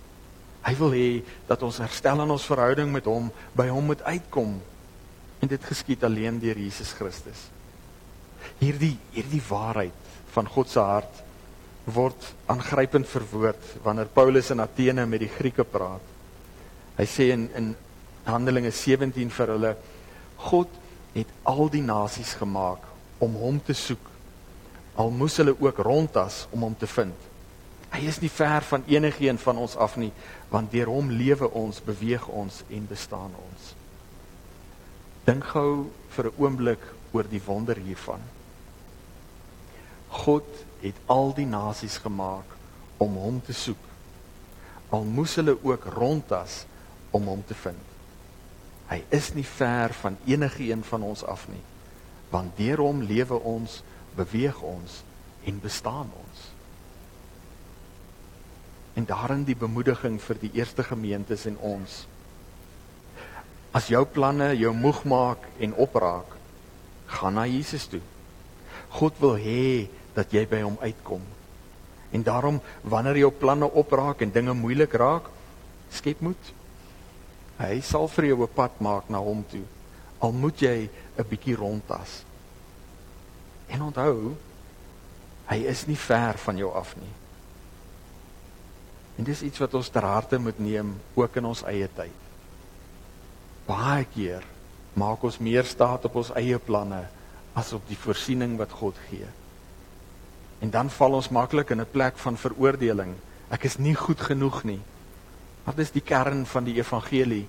[0.66, 4.62] Hy wil hê dat ons herstel in ons verhouding met hom by hom moet uitkom.
[5.46, 7.44] En dit geskied alleen deur Jesus Christus.
[8.58, 11.20] Hierdie hierdie waarheid van God se hart
[11.94, 16.02] word aangrypend verwoord wanneer Paulus in Athene met die Grieke praat.
[16.98, 17.76] Hy sê in in
[18.26, 19.76] Handelinge 17 vir hulle
[20.48, 20.82] God
[21.14, 22.90] het al die nasies gemaak
[23.22, 24.02] om hom te soek.
[24.98, 27.30] Al moes hulle ook rondtas om hom te vind.
[27.94, 30.10] Hy is nie ver van enigiemand van ons af nie,
[30.50, 33.55] want deur hom lewe ons, beweeg ons en bestaan ons.
[35.26, 38.22] Dink gou vir 'n oomblik oor die wonder hiervan.
[40.10, 40.46] God
[40.82, 42.46] het al die nasies gemaak
[42.98, 43.82] om hom te soek.
[44.90, 46.66] Al moes hulle ook rondtas
[47.12, 47.86] om hom te vind.
[48.88, 51.64] Hy is nie ver van enige een van ons af nie.
[52.30, 53.82] Want deur hom lewe ons,
[54.16, 55.02] beweeg ons
[55.46, 56.44] en bestaan ons.
[58.94, 62.06] En daarin die bemoediging vir die eerste gemeentes en ons.
[63.76, 66.30] As jou planne jou moeg maak en opraak,
[67.12, 68.00] gaan na Jesus toe.
[68.96, 71.24] God wil hê dat jy by hom uitkom.
[72.16, 75.28] En daarom wanneer jou planne opraak en dinge moeilik raak,
[75.92, 76.52] skep moed.
[77.60, 79.66] Hy sal vir jou 'n pad maak na hom toe.
[80.20, 82.24] Al moet jy 'n bietjie rondtas.
[83.68, 84.36] En onthou,
[85.48, 87.14] hy is nie ver van jou af nie.
[89.18, 92.25] En dis iets wat ons ter harte moet neem ook in ons eie tyd.
[93.66, 94.44] Baie keer
[94.94, 97.02] maak ons meer staat op ons eie planne
[97.58, 99.28] as op die voorsiening wat God gee.
[100.64, 103.16] En dan val ons maklik in 'n plek van veroordeling.
[103.50, 104.82] Ek is nie goed genoeg nie.
[105.66, 107.48] Wat is die kern van die evangelie?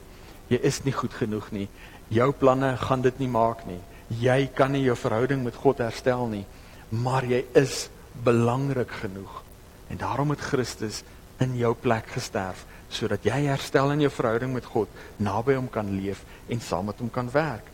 [0.48, 1.68] Jy is nie goed genoeg nie.
[2.08, 3.80] Jou planne gaan dit nie maak nie.
[4.08, 6.46] Jy kan nie jou verhouding met God herstel nie,
[6.88, 7.88] maar jy is
[8.24, 9.42] belangrik genoeg.
[9.88, 11.02] En daarom het Christus
[11.38, 15.88] in jou plek gesterf sodat jy herstel in jou verhouding met God, naby hom kan
[15.96, 17.66] leef en saam met hom kan werk.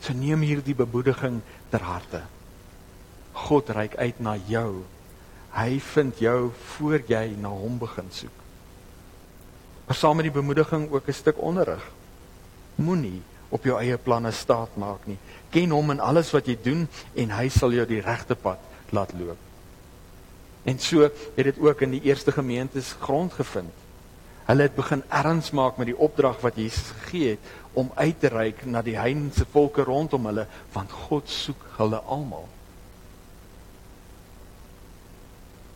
[0.00, 1.40] So neem hierdie bemoediging
[1.72, 2.22] ter harte.
[3.48, 4.84] God reik uit na jou.
[5.54, 8.42] Hy vind jou voor jy na hom begin soek.
[9.86, 11.84] Maar saam met die bemoediging ook 'n stuk onderrig.
[12.74, 15.18] Moenie op jou eie planne staat maak nie.
[15.50, 18.58] Ken hom in alles wat jy doen en hy sal jou die regte pad
[18.90, 19.38] laat loop.
[20.64, 23.83] En so het dit ook in die eerste gemeentes grond gevind.
[24.44, 28.28] Hulle het begin erns maak met die opdrag wat Jesus gegee het om uit te
[28.28, 32.44] reik na die heidense volke rondom hulle want God soek hulle almal.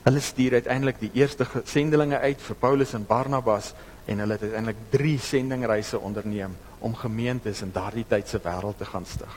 [0.05, 3.73] Hulle stuur uiteindelik die eerste sendelinge uit vir Paulus en Barnabas
[4.09, 8.89] en hulle het uiteindelik 3 sendingreise onderneem om gemeentes in daardie tyd se wêreld te
[8.89, 9.35] gaan stig.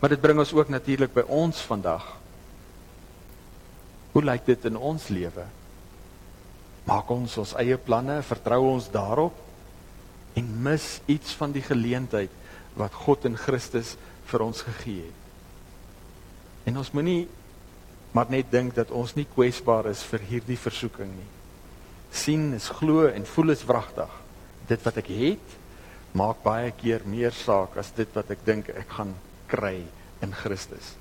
[0.00, 2.04] Maar dit bring ons ook natuurlik by ons vandag.
[4.12, 5.44] Hoe lyk dit in ons lewe?
[6.88, 9.36] Maak ons ons eie planne, vertrou ons daarop
[10.38, 12.32] en mis iets van die geleentheid
[12.78, 13.96] wat God in Christus
[14.30, 15.24] vir ons gegee het.
[16.68, 17.26] En ons moenie
[18.16, 21.32] maar net dink dat ons nie kwesbaar is vir hierdie versoeking nie.
[22.10, 24.08] sien is glo en voel is wragtig.
[24.68, 25.56] Dit wat ek het,
[26.16, 29.12] maak baie keer meer saak as dit wat ek dink ek gaan
[29.46, 29.82] kry
[30.24, 30.94] in Christus.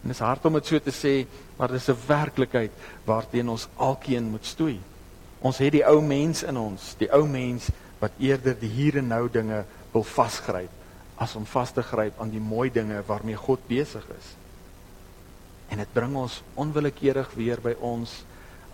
[0.00, 1.26] En dit is hard om dit so te sê,
[1.58, 2.72] maar dis 'n werklikheid
[3.04, 4.80] waarteen ons alkeen moet stoei.
[5.44, 7.68] Ons het die ou mens in ons, die ou mens
[8.00, 10.72] wat eerder die hier en nou dinge wil vasgryp
[11.16, 14.32] as om vas te gryp aan die mooi dinge waarmee God besig is.
[15.72, 18.18] En dit bring ons onwillekeurig weer by ons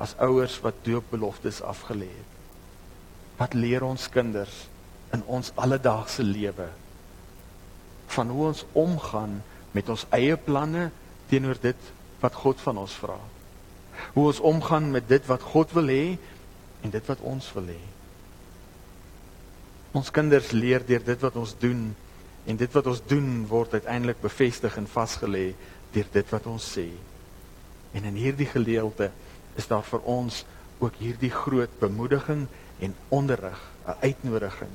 [0.03, 2.31] as ouers wat doopbeloftes afgelê het.
[3.39, 4.65] Wat leer ons kinders
[5.15, 6.69] in ons alledaagse lewe
[8.13, 9.39] van hoe ons omgaan
[9.73, 10.91] met ons eie planne
[11.31, 13.17] teenoor dit wat God van ons vra.
[14.13, 16.05] Hoe ons omgaan met dit wat God wil hê
[16.83, 17.81] en dit wat ons wil hê.
[19.93, 21.83] Ons kinders leer deur dit wat ons doen
[22.47, 25.53] en dit wat ons doen word uiteindelik bevestig en vasgelê
[25.93, 26.89] deur dit wat ons sê.
[27.93, 29.11] En in hierdie gedeelte
[29.61, 30.43] is daar vir ons
[30.83, 32.47] ook hierdie groot bemoediging
[32.83, 34.73] en onderrig, 'n uitnodiging.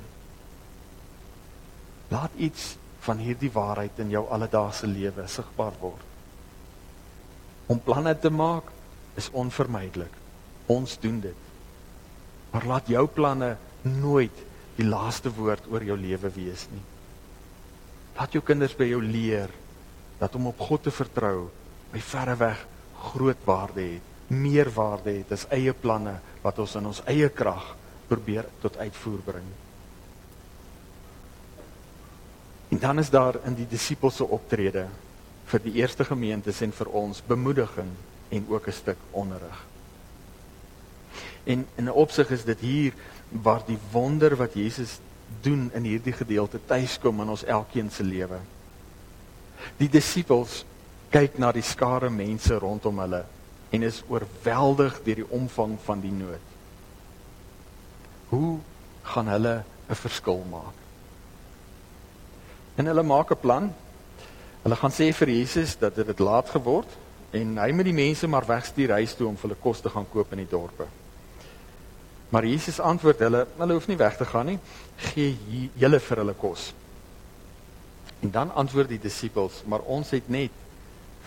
[2.07, 6.05] Laat iets van hierdie waarheid in jou alledaagse lewe sigbaar word.
[7.65, 8.63] Om planne te maak
[9.15, 10.13] is onvermydelik.
[10.65, 11.46] Ons doen dit.
[12.51, 14.43] Maar laat jou planne nooit
[14.77, 16.83] die laaste woord oor jou lewe wees nie.
[18.17, 19.51] Laat jou kinders by jou leer
[20.17, 21.49] dat om op God te vertrou
[21.91, 22.63] by verre weg
[23.11, 27.75] groot waarde het, meer waarde het as eie planne wat ons in ons eie krag
[28.09, 29.47] probeer tot uitvoer bring.
[32.73, 34.87] En dan is daar in die disippels se optrede
[35.47, 37.93] vir die eerste gemeentes en vir ons bemoediging
[38.29, 39.66] en ook 'n stuk onderrig.
[41.47, 42.93] En in 'n opsig is dit hier
[43.29, 44.99] waar die wonder wat Jesus
[45.41, 48.39] doen in hierdie gedeelte tuiskom in ons elkeen se lewe.
[49.77, 50.65] Die disippels
[51.09, 53.23] kyk na die skare mense rondom hulle
[53.69, 56.43] en is oorweldig deur die omvang van die nood.
[58.29, 58.59] Hoe
[59.03, 60.75] gaan hulle 'n verskil maak?
[62.75, 63.73] En hulle maak 'n plan.
[64.63, 66.89] Hulle gaan sê vir Jesus dat dit laat geword
[67.31, 70.09] en hy moet die mense maar wegstuur huis toe om vir hulle kos te gaan
[70.09, 70.85] koop in die dorpe.
[72.29, 74.59] Maar Jesus antwoord hulle, hulle hoef nie weg te gaan nie.
[75.13, 76.73] Gee julle vir hulle kos.
[78.19, 80.51] En dan antwoord die disippels, maar ons het net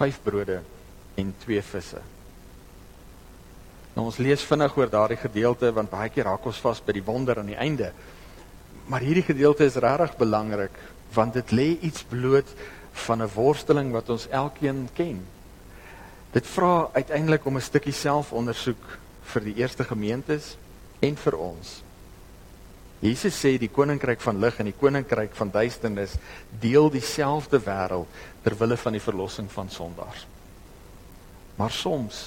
[0.01, 0.61] 5 brode
[1.21, 2.01] en 2 visse.
[3.95, 7.05] Nou ons lees vinnig oor daardie gedeelte want baie keer raak ons vas by die
[7.05, 7.91] wonder aan die einde.
[8.91, 10.77] Maar hierdie gedeelte is regtig belangrik
[11.15, 12.47] want dit lê iets bloot
[13.07, 15.27] van 'n worsteling wat ons elkeen ken.
[16.33, 20.57] Dit vra uiteindelik om 'n stukkie selfondersoek vir die eerste gemeentes
[21.01, 21.77] en vir ons.
[23.01, 26.19] Jesus sê die koninkryk van lig en die koninkryk van duisternis
[26.61, 30.27] deel dieselfde wêreld ter wille van die verlossing van sondaars.
[31.57, 32.27] Maar soms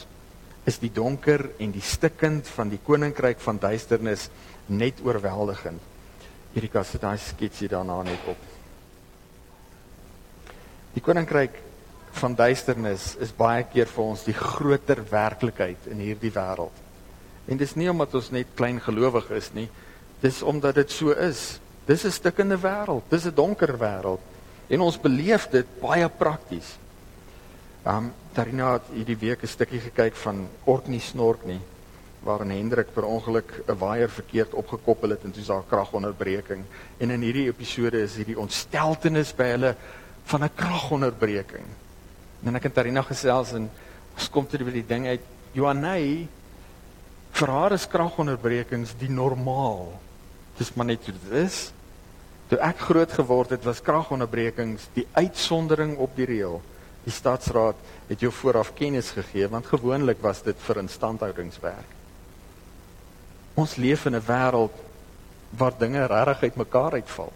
[0.65, 4.29] is die donker en die stikkend van die koninkryk van duisternis
[4.65, 5.81] net oorweldigend.
[6.53, 8.49] Erika sit daai sketsie daarna net op.
[10.93, 11.59] Die koninkryk
[12.17, 16.82] van duisternis is baie keer vir ons die groter werklikheid in hierdie wêreld.
[17.45, 19.69] En dis nie omdat ons net klein gelowig is nie,
[20.21, 21.59] dis omdat dit so is.
[21.85, 24.21] Dis 'n stikkende wêreld, dis 'n donker wêreld
[24.69, 26.77] en ons beleef dit baie prakties.
[27.85, 31.59] Um Tarina het hierdie week 'n stukkie gekyk van Orkney Snorkney
[32.23, 36.63] waarin Hendrik per ongeluk 'n waier verkeerd opgekoppel het en toe daar kragonderbreking.
[36.97, 39.75] En in hierdie episode is hierdie ontsteltenis by hulle
[40.23, 41.65] van 'n kragonderbreking.
[42.45, 43.69] En ek het Tarina gesels en
[44.15, 45.21] ons kom toe by die ding uit
[45.51, 46.27] Johanay
[47.33, 49.89] vir haar is kragonderbrekings die normaal.
[50.57, 51.71] Dis maar net hoe dit is.
[52.51, 56.61] Toe ek groot geword het, was kragonderbrekings die uitsondering op die reël.
[57.03, 61.89] Die stadsraad het jou vooraf kennis gegee want gewoonlik was dit vir instandhoudingswerk.
[63.59, 64.75] Ons leef in 'n wêreld
[65.57, 67.31] waar dinge regtig uitmekaar uitval.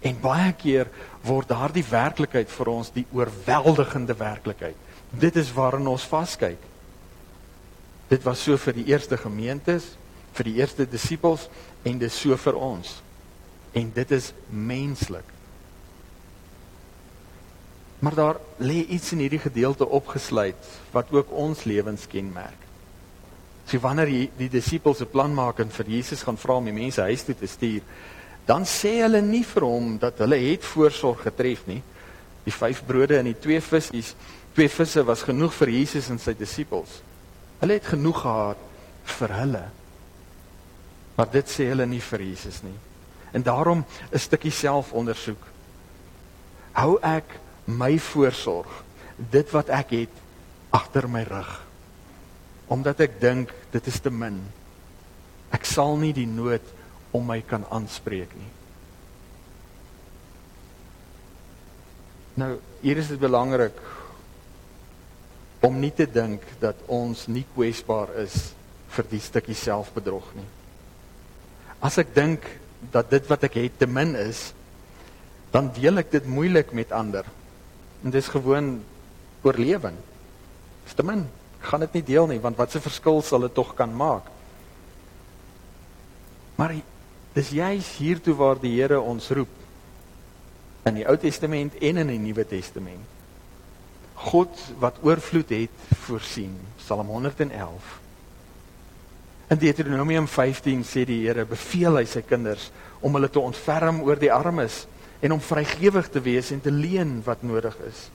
[0.00, 0.88] En baie keer
[1.22, 4.76] word daardie werklikheid vir ons die oorweldigende werklikheid.
[5.10, 6.69] Dit is waarin ons vaskyk.
[8.10, 9.92] Dit was so vir die eerste gemeentes,
[10.34, 11.46] vir die eerste disippels
[11.86, 12.96] en dis so vir ons.
[13.72, 15.26] En dit is menslik.
[18.00, 22.66] Maar daar lê iets in hierdie gedeelte opgesluit wat ook ons lewens kenmerk.
[23.68, 26.74] So wanneer die, die disippels 'n plan maak en vir Jesus gaan vra om die
[26.74, 27.82] mense huis toe te stuur,
[28.46, 31.82] dan sê hulle nie vir hom dat hulle het voorsorg getref nie.
[32.44, 33.92] Die vyf brode en die twee visse,
[34.54, 37.02] twee visse was genoeg vir Jesus en sy disippels.
[37.60, 38.60] Hulle het genoeg gehad
[39.18, 39.64] vir hulle.
[41.16, 42.76] Maar dit sê hulle nie vir Jesus nie.
[43.32, 45.42] En daarom 'n stukkie selfondersoek.
[46.72, 47.24] Hou ek
[47.64, 48.84] my voorsorg,
[49.16, 50.14] dit wat ek het
[50.70, 51.60] agter my rug.
[52.66, 54.40] Omdat ek dink dit is te min.
[55.50, 56.62] Ek sal nie die nood
[57.10, 58.50] om my kan aanspreek nie.
[62.34, 63.76] Nou, hier is dit belangrik
[65.60, 68.52] om nie te dink dat ons nie kwesbaar is
[68.90, 70.46] vir die stukkie selfbedrog nie.
[71.84, 72.46] As ek dink
[72.92, 74.50] dat dit wat ek het te min is,
[75.52, 77.26] dan deel ek dit moeilik met ander.
[78.04, 78.78] En dis gewoon
[79.44, 79.96] oorlewing.
[80.86, 81.26] Dis te min.
[81.60, 84.24] Ek gaan dit nie deel nie want wat 'n verskil sal dit tog kan maak.
[86.56, 86.74] Maar
[87.32, 89.48] dis juis hiertoe waar die Here ons roep
[90.84, 93.09] in die Ou Testament en in die Nuwe Testament.
[94.20, 96.52] God wat oorvloed het voorsien.
[96.76, 97.98] Psalm 111.
[99.50, 102.68] In Deuteronomium 15 sê die Here beveel hy sy kinders
[103.00, 104.84] om hulle te ontferm oor die armes
[105.24, 108.08] en om vrygewig te wees en te leen wat nodig is.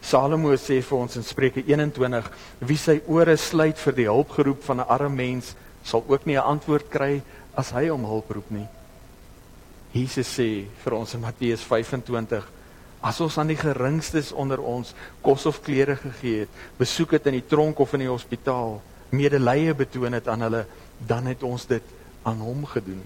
[0.00, 4.80] Salomo sê vir ons in Spreuke 21: Wie sy ore sluit vir die hulpgeroep van
[4.80, 7.22] 'n arme mens, sal ook nie 'n antwoord kry
[7.54, 8.68] as hy om hulp roep nie.
[9.92, 12.57] Jesus sê vir ons in Matteus 25:
[13.00, 17.38] As ons aan die geringstes onder ons kos of klere gegee het, besoek het in
[17.38, 18.80] die tronk of in die hospitaal,
[19.14, 20.64] medelee betoon het aan hulle,
[20.98, 21.94] dan het ons dit
[22.26, 23.04] aan hom gedoen.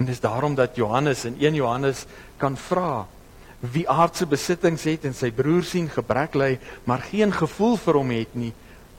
[0.00, 2.06] En dis daarom dat Johannes in 1 Johannes
[2.40, 3.06] kan vra
[3.60, 6.54] wie aardse besittings het en sy broer sien gebrek ly,
[6.88, 8.54] maar geen gevoel vir hom het nie,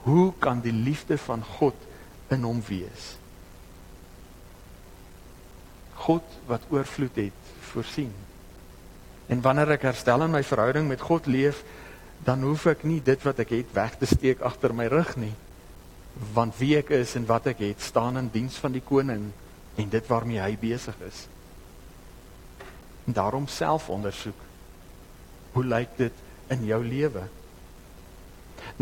[0.06, 1.78] hoe kan die liefde van God
[2.30, 3.16] in hom wees?
[6.06, 8.14] God wat oorvloed het, voorsien.
[9.32, 11.64] En wanneer ek herstel in my verhouding met God leef,
[12.28, 15.34] dan hoef ek nie dit wat ek het weg te steek agter my rug nie.
[16.36, 19.30] Want wie ek is en wat ek het, staan in diens van die koning
[19.80, 21.24] en dit waarmee hy besig is.
[23.08, 24.48] En daarom selfondersoek.
[25.56, 26.20] Hoe lyk dit
[26.52, 27.24] in jou lewe?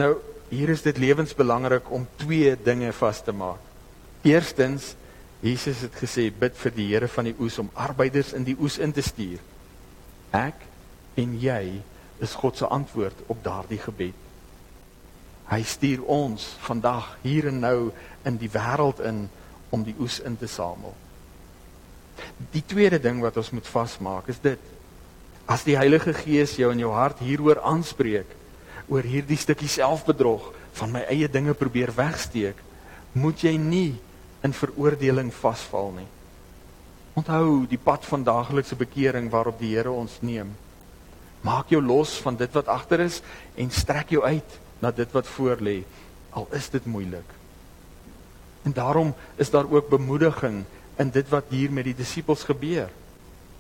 [0.02, 0.16] Nou,
[0.50, 3.62] hier is dit lewensbelangrik om twee dinge vas te maak.
[4.26, 4.96] Eerstens,
[5.46, 8.80] Jesus het gesê bid vir die Here van die oes om arbeiders in die oes
[8.82, 9.40] in te stuur.
[10.36, 10.66] Ek
[11.20, 11.80] en jy
[12.24, 14.16] is God se antwoord op daardie gebed.
[15.50, 17.78] Hy stuur ons vandag hier en nou
[18.28, 19.28] in die wêreld in
[19.74, 20.94] om die oes in te samel.
[22.54, 24.62] Die tweede ding wat ons moet vasmaak is dit.
[25.50, 28.36] As die Heilige Gees jou in jou hart hieroor aanspreek
[28.90, 32.58] oor hierdie stukkie selfbedrog van my eie dinge probeer wegsteek,
[33.18, 33.98] moet jy nie
[34.46, 36.08] in veroordeling vasval nie.
[37.18, 40.52] Onthou die pad van daaglikse bekering waarop die Here ons neem.
[41.42, 43.22] Maak jou los van dit wat agter is
[43.56, 45.82] en strek jou uit na dit wat voor lê,
[46.36, 47.36] al is dit moeilik.
[48.68, 50.64] En daarom is daar ook bemoediging
[51.00, 52.90] in dit wat hier met die disippels gebeur.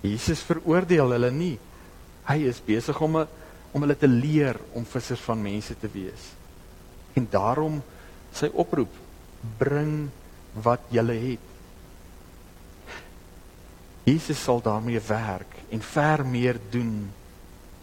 [0.03, 1.55] Jesus veroordeel hulle nie.
[2.27, 3.23] Hy is besig om
[3.69, 6.23] om hulle te leer om vissers van mense te wees.
[7.13, 7.75] En daarom
[8.33, 8.89] sy oproep:
[9.61, 10.09] bring
[10.65, 11.48] wat jy het.
[14.09, 17.09] Jesus sal daarmee werk en ver meer doen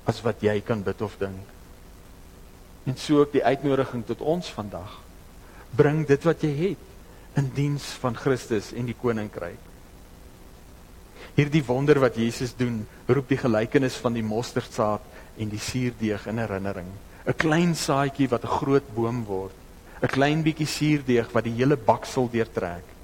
[0.07, 1.55] as wat jy kan bid of dink.
[2.87, 5.01] En so ook die uitnodiging tot ons vandag.
[5.77, 9.63] Bring dit wat jy het in diens van Christus en die koninkryk.
[11.37, 15.05] Hierdie wonder wat Jesus doen, roep die gelykenis van die mosterdsaad
[15.37, 16.89] en die suurdeeg in herinnering.
[17.27, 19.53] 'n Klein saadjie wat 'n groot boom word.
[20.03, 22.96] 'n Klein bietjie suurdeeg wat die hele baksel deurtrek.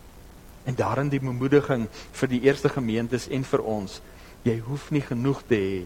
[0.64, 4.00] En daarin die bemoediging vir die eerste gemeentes en vir ons.
[4.46, 5.82] Jy hoef nie genoeg te hê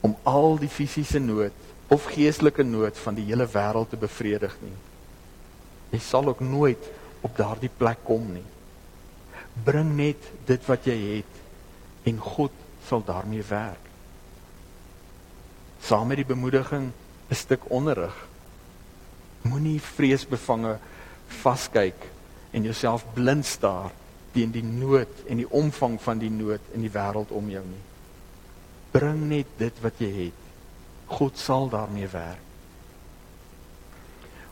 [0.00, 1.52] om al die fisiese nood
[1.92, 4.76] of geestelike nood van die hele wêreld te bevredig nie.
[5.90, 6.88] Jy sal ook nooit
[7.26, 8.46] op daardie plek kom nie.
[9.66, 12.54] Bring net dit wat jy het en God
[12.86, 13.88] sal daarmee werk.
[15.84, 16.92] Saam met die bemoediging
[17.30, 18.14] 'n stuk onderrig.
[19.42, 20.78] Moenie vreesbevange
[21.42, 22.08] vaskyk
[22.50, 23.90] en jouself blind staar
[24.34, 27.82] teen die nood en die omvang van die nood in die wêreld om jou nie.
[28.94, 30.46] Bring net dit wat jy het.
[31.10, 32.46] God sal daarmee werk.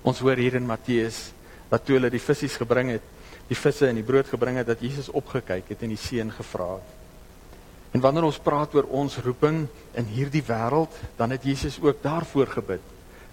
[0.07, 1.29] Ons hoor hier in Matteus
[1.69, 3.05] dat toe hulle die visse gebring het,
[3.49, 6.77] die visse en die brood gebring het dat Jesus opgekyk het en die seun gevra
[6.79, 6.95] het.
[7.97, 9.63] En wanneer ons praat oor ons roeping
[9.97, 12.85] in hierdie wêreld, dan het Jesus ook daarvoor gebid.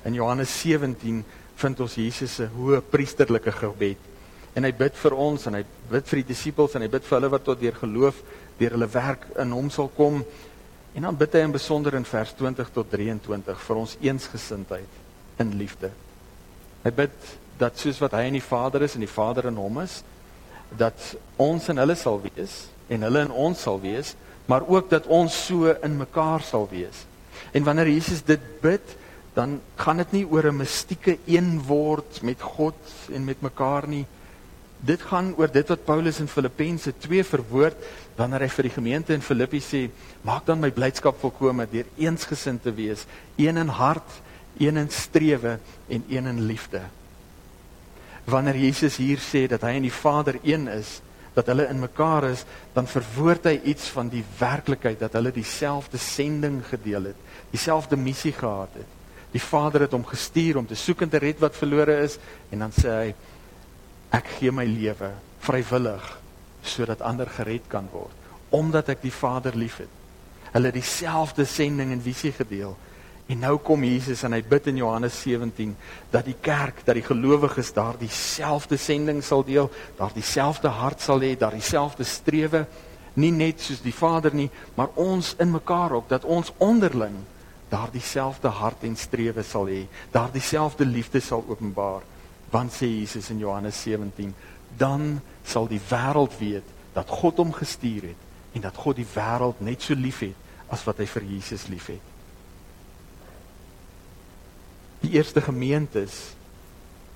[0.07, 1.24] In Johannes 17
[1.59, 4.14] vind ons Jesus se hoë priesterlike gebed
[4.56, 7.18] en hy bid vir ons en hy bid vir die disippels en hy bid vir
[7.18, 8.22] hulle wat tot deur geloof
[8.60, 10.22] deur hulle werk in hom sal kom.
[10.95, 15.51] En dan bid hy in besonder in vers 20 tot 23 vir ons eensgesindheid in
[15.60, 15.91] liefde.
[16.86, 19.82] Hy bid dat soos wat hy in die Vader is en die Vader in hom
[19.84, 20.01] is,
[20.72, 20.99] dat
[21.39, 25.45] ons in hulle sal wees en hulle in ons sal wees maar ook dat ons
[25.45, 27.06] so in mekaar sal wees.
[27.51, 28.95] En wanneer Jesus dit bid,
[29.34, 32.78] dan gaan dit nie oor 'n mistieke een word met God
[33.12, 34.06] en met mekaar nie.
[34.86, 37.86] Dit gaan oor dit wat Paulus in Filippense 2 verwoord
[38.19, 39.88] wanneer hy vir die gemeente in Filippi sê,
[40.27, 43.07] maak dan my blydskap volkome deur eensgesind te wees,
[43.41, 44.19] een in hart,
[44.61, 45.57] een in strewe
[45.89, 46.83] en een in liefde.
[48.29, 50.99] Wanneer Jesus hier sê dat hy en die Vader een is,
[51.36, 52.45] dat hulle in mekaar is,
[52.77, 58.33] dan verwoord hy iets van die werklikheid dat hulle dieselfde sending gedeel het, dieselfde missie
[58.38, 58.91] gehad het.
[59.33, 62.15] Die Vader het hom gestuur om te soek en te red wat verlore is
[62.53, 63.09] en dan sê hy
[64.16, 65.11] ek gee my lewe
[65.45, 66.11] vrywillig
[66.66, 69.91] sodat ander gered kan word omdat ek die Vader liefhet.
[70.53, 72.76] Hulle het dieselfde sending en visie gedeel.
[73.28, 75.74] En nou kom Jesus en hy bid in Johannes 17
[76.13, 81.24] dat die kerk, dat die gelowiges daar dieselfde sending sal deel, daar dieselfde hart sal
[81.26, 82.66] hê, daar dieselfde strewe,
[83.18, 87.18] nie net soos die Vader nie, maar ons in mekaar ook dat ons onderling
[87.72, 92.05] daar dieselfde hart en strewe sal hê, daar dieselfde liefde sal openbaar.
[92.52, 94.34] Want sê Jesus in Johannes 17,
[94.78, 99.60] dan sal die wêreld weet dat God hom gestuur het en dat God die wêreld
[99.60, 100.36] net so liefhet
[100.72, 102.14] as wat hy vir Jesus liefhet.
[105.04, 106.36] Die eerste gemeentes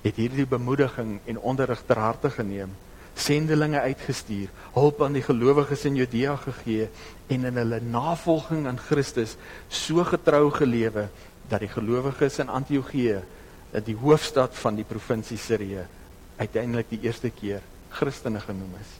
[0.04, 2.70] het hierdie bemoediging en onderrig ter harte geneem,
[3.18, 6.86] sendelinge uitgestuur, hulp aan die gelowiges in Judea gegee
[7.28, 9.36] en in hulle navolging aan Christus
[9.68, 11.08] so getrou gelewe
[11.50, 13.18] dat die gelowiges in Antiochië,
[13.86, 15.84] die hoofstad van die provinsie Sirië,
[16.40, 17.62] uiteindelik die eerste keer
[17.94, 18.96] Christene genoem is.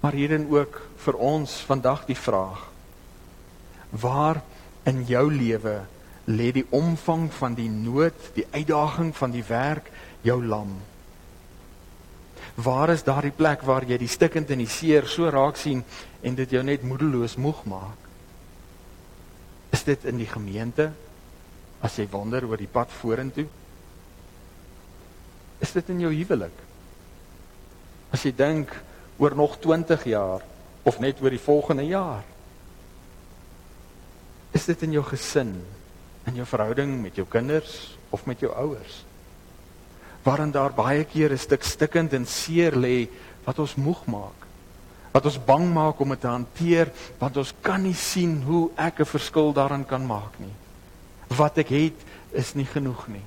[0.00, 2.66] Maar hierin ook vir ons vandag die vraag:
[3.90, 4.42] Waar
[4.86, 5.80] in jou lewe
[6.26, 9.90] lê die omvang van die nood, die uitdaging van die werk
[10.22, 10.76] jou lam.
[12.54, 15.84] Waar is daardie plek waar jy die stikkend en die seer so raak sien
[16.22, 18.06] en dit jou net moedeloos moeg maak?
[19.76, 20.90] Is dit in die gemeente?
[21.84, 23.46] As jy wonder oor die pad vorentoe?
[25.60, 26.64] Is dit in jou huwelik?
[28.12, 28.72] As jy dink
[29.20, 30.44] oor nog 20 jaar
[30.86, 32.24] of net oor die volgende jaar?
[34.56, 35.52] Is dit in jou gesin,
[36.26, 39.02] in jou verhouding met jou kinders of met jou ouers?
[40.24, 43.08] Waarin daar baie keer 'n stuk stikkend en seer lê
[43.44, 44.46] wat ons moeg maak.
[45.12, 49.00] Wat ons bang maak om dit te hanteer, want ons kan nie sien hoe ek
[49.00, 50.52] 'n verskil daarin kan maak nie.
[51.28, 53.24] Wat ek het is nie genoeg nie.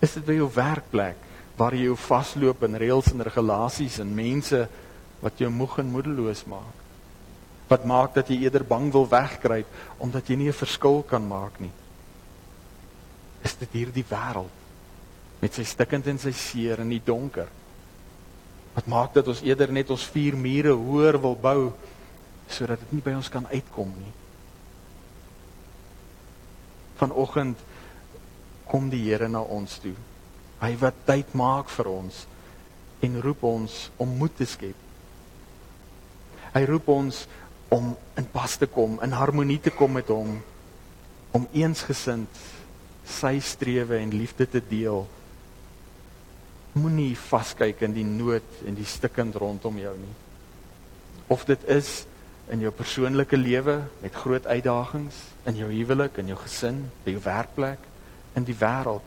[0.00, 1.24] Is dit by jou werkplek
[1.58, 4.68] waar jy jou vasloop in reëls en regulasies en mense
[5.20, 6.88] wat jou moeg en moedeloos maak?
[7.68, 9.68] wat maak dat jy eerder bang wil wegkruip
[10.00, 11.72] omdat jy nie 'n verskil kan maak nie.
[13.44, 14.56] Is dit hierdie wêreld
[15.40, 17.46] met sy stikkend en sy seer in die donker?
[18.74, 21.72] Wat maak dat ons eerder net ons vier mure hoër wil bou
[22.48, 24.12] sodat dit nie by ons kan uitkom nie?
[26.98, 27.60] Vanoggend
[28.68, 29.94] kom die Here na ons toe.
[30.58, 32.24] Hy wat tyd maak vir ons
[33.06, 34.86] en roep ons om moed te skep.
[36.54, 37.22] Hy roep ons
[37.70, 40.38] om in pas te kom, in harmonie te kom met hom,
[41.36, 42.40] om eensgesind
[43.08, 45.04] sy strewe en liefde te deel.
[46.78, 50.14] Moenie vaskyk in die nood en die stikkend rondom jou nie.
[51.28, 52.07] Of dit is
[52.52, 55.18] in jou persoonlike lewe met groot uitdagings,
[55.48, 57.84] in jou huwelik, in jou gesin, by jou werkplek,
[58.38, 59.04] in die wêreld.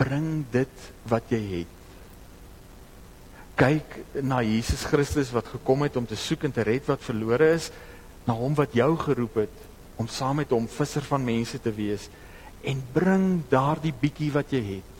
[0.00, 1.76] Bring dit wat jy het
[3.60, 7.50] kyk na Jesus Christus wat gekom het om te soek en te red wat verlore
[7.58, 7.68] is,
[8.24, 9.66] na hom wat jou geroep het
[10.00, 12.06] om saam met hom visser van mense te wees
[12.64, 14.96] en bring daardie bietjie wat jy het.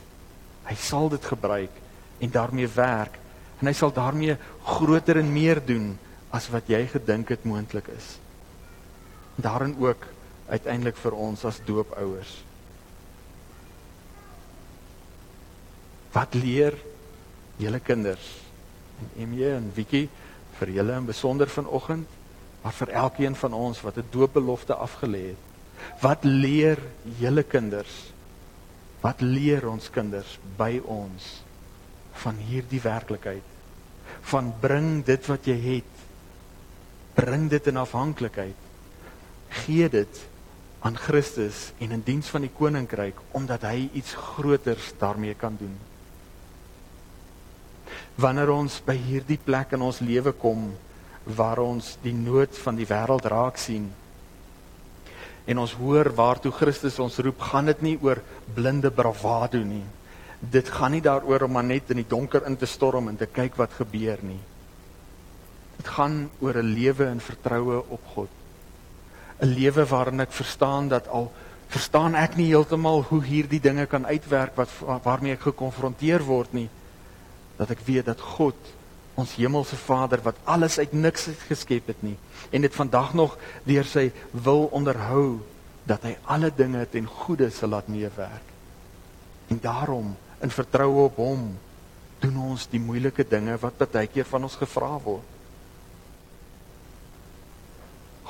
[0.69, 1.73] Hy sal dit gebruik
[2.21, 3.17] en daarmee werk
[3.61, 5.95] en hy sal daarmee groter en meer doen
[6.31, 8.17] as wat jy gedink het moontlik is.
[9.35, 10.07] Daarin ook
[10.51, 12.31] uiteindelik vir ons as doopouers.
[16.11, 16.75] Wat leer
[17.61, 18.25] julle kinders
[19.01, 20.07] en MJ en Wiekie
[20.59, 22.07] vir julle in besonder vanoggend,
[22.61, 25.43] maar vir elkeen van ons wat 'n doopbelofte afgelê het.
[26.01, 26.77] Wat leer
[27.17, 28.11] julle kinders?
[29.01, 31.41] Wat leer ons kinders by ons
[32.21, 33.43] van hierdie werklikheid?
[34.21, 36.00] Van bring dit wat jy het.
[37.15, 38.67] Bring dit in afhanklikheid.
[39.63, 40.21] Gee dit
[40.81, 45.75] aan Christus en in diens van die koninkryk omdat hy iets groters daarmee kan doen
[48.21, 50.71] wanneer ons by hierdie plek in ons lewe kom
[51.37, 53.91] waar ons die nood van die wêreld raak sien
[55.45, 58.21] en ons hoor waartoe Christus ons roep, gaan dit nie oor
[58.55, 59.83] blinde bravado nie.
[60.39, 63.27] Dit gaan nie daaroor om maar net in die donker in te storm en te
[63.29, 64.39] kyk wat gebeur nie.
[65.77, 68.29] Dit gaan oor 'n lewe in vertroue op God.
[69.41, 71.31] 'n Lewe waarin ek verstaan dat al
[71.67, 74.69] verstaan ek nie heeltemal hoe hierdie dinge kan uitwerk wat
[75.03, 76.69] waarmee ek gekonfronteer word nie,
[77.57, 78.55] dat ek weet dat God
[79.15, 82.17] ons hemelse Vader wat alles uit niks geskep het nie
[82.51, 85.39] en dit vandag nog deur sy wil onderhou
[85.87, 88.47] dat hy alle dinge ten goeie sal laat meewerk.
[89.49, 91.51] En daarom in vertroue op hom
[92.21, 95.30] doen ons die moeilike dinge wat baie keer van ons gevra word.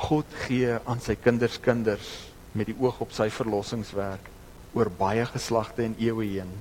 [0.01, 2.09] God gee aan sy kinders kinders
[2.57, 4.29] met die oog op sy verlossingswerk
[4.75, 6.51] oor baie geslagte en eeue heen.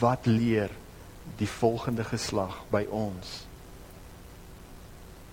[0.00, 0.70] Wat leer
[1.40, 3.40] die volgende geslag by ons?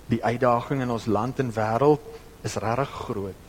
[0.10, 2.06] Die uitdaging in ons land en wêreld
[2.48, 3.46] is regtig groot.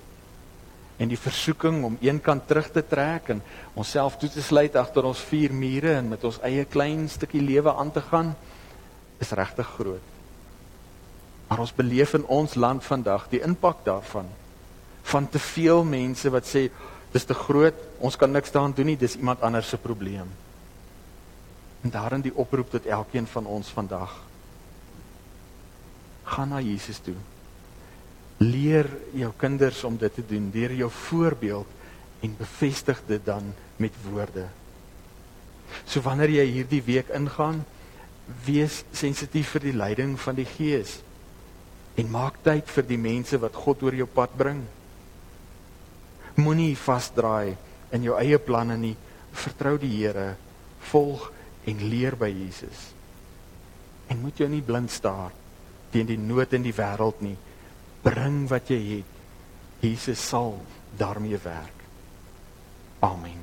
[1.01, 3.41] En die versoeking om eenkant terug te trek en
[3.73, 7.73] onsself toe te sluit agter ons vier mure en met ons eie klein stukkie lewe
[7.73, 8.35] aan te gaan
[9.25, 10.10] is regtig groot.
[11.51, 14.29] Maar ons beleef in ons land vandag die impak daarvan
[15.11, 16.69] van te veel mense wat sê
[17.11, 20.29] dis te groot, ons kan niks daaraan doen nie, dis iemand anders se probleem.
[21.83, 24.13] En daarin die oproep tot elkeen van ons vandag.
[26.31, 27.17] Gaan na Jesus toe.
[28.39, 28.87] Leer
[29.19, 31.77] jou kinders om dit te doen deur jou voorbeeld
[32.23, 34.47] en bevestig dit dan met woorde.
[35.83, 37.65] So wanneer jy hierdie week ingaan,
[38.47, 41.01] wees sensitief vir die leiding van die Gees
[42.01, 44.63] en maak tyd vir die mense wat God oor jou pad bring.
[46.41, 47.57] Moenie vasdraai
[47.93, 48.95] in jou eie planne nie.
[49.37, 50.33] Vertrou die Here.
[50.91, 51.29] Volg
[51.69, 52.89] en leer by Jesus.
[54.09, 55.35] En moet jou nie blind staar
[55.91, 57.37] teen die nood in die wêreld nie.
[58.05, 59.17] Bring wat jy het.
[59.83, 60.55] Jesus sal
[60.97, 61.85] daarmee werk.
[63.05, 63.43] Amen.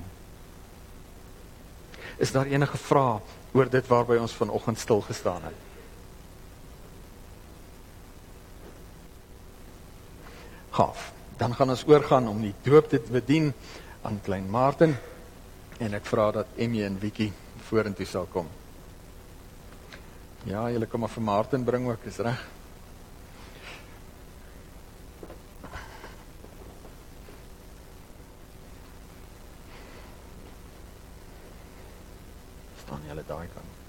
[2.18, 3.20] Is daar enige vrae
[3.54, 5.67] oor dit waarby ons vanoggend stil gestaan het?
[10.78, 11.12] Gaaf.
[11.38, 13.54] Dan gaan ons oorgaan om die doop te bedien
[14.06, 14.94] aan klein Martin
[15.82, 17.32] en ek vra dat Emmy en Wiekie
[17.70, 18.46] vorentoe sal kom.
[20.46, 22.46] Ja, julle kom maar vir Martin bring ook, is reg.
[32.88, 33.87] staan julle daai kant.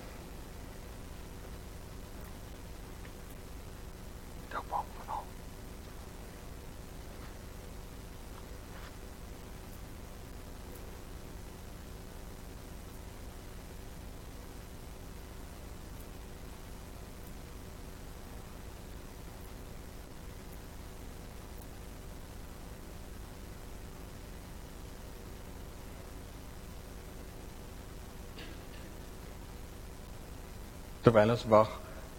[31.09, 31.69] Terwyl ons wag,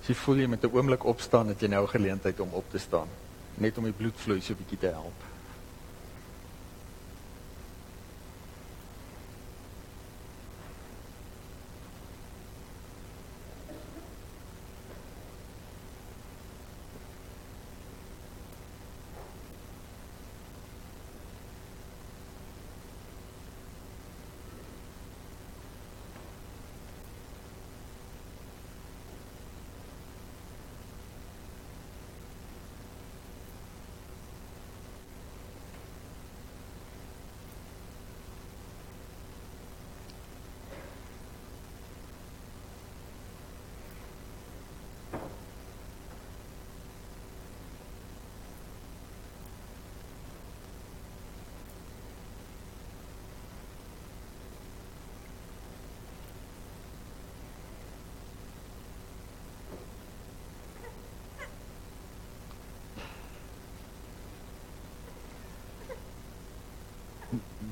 [0.06, 3.10] sien voel jy met 'n oomblik opstaan dat jy nou geleentheid om op te staan,
[3.56, 5.20] net om die bloedvloei so 'n bietjie te help.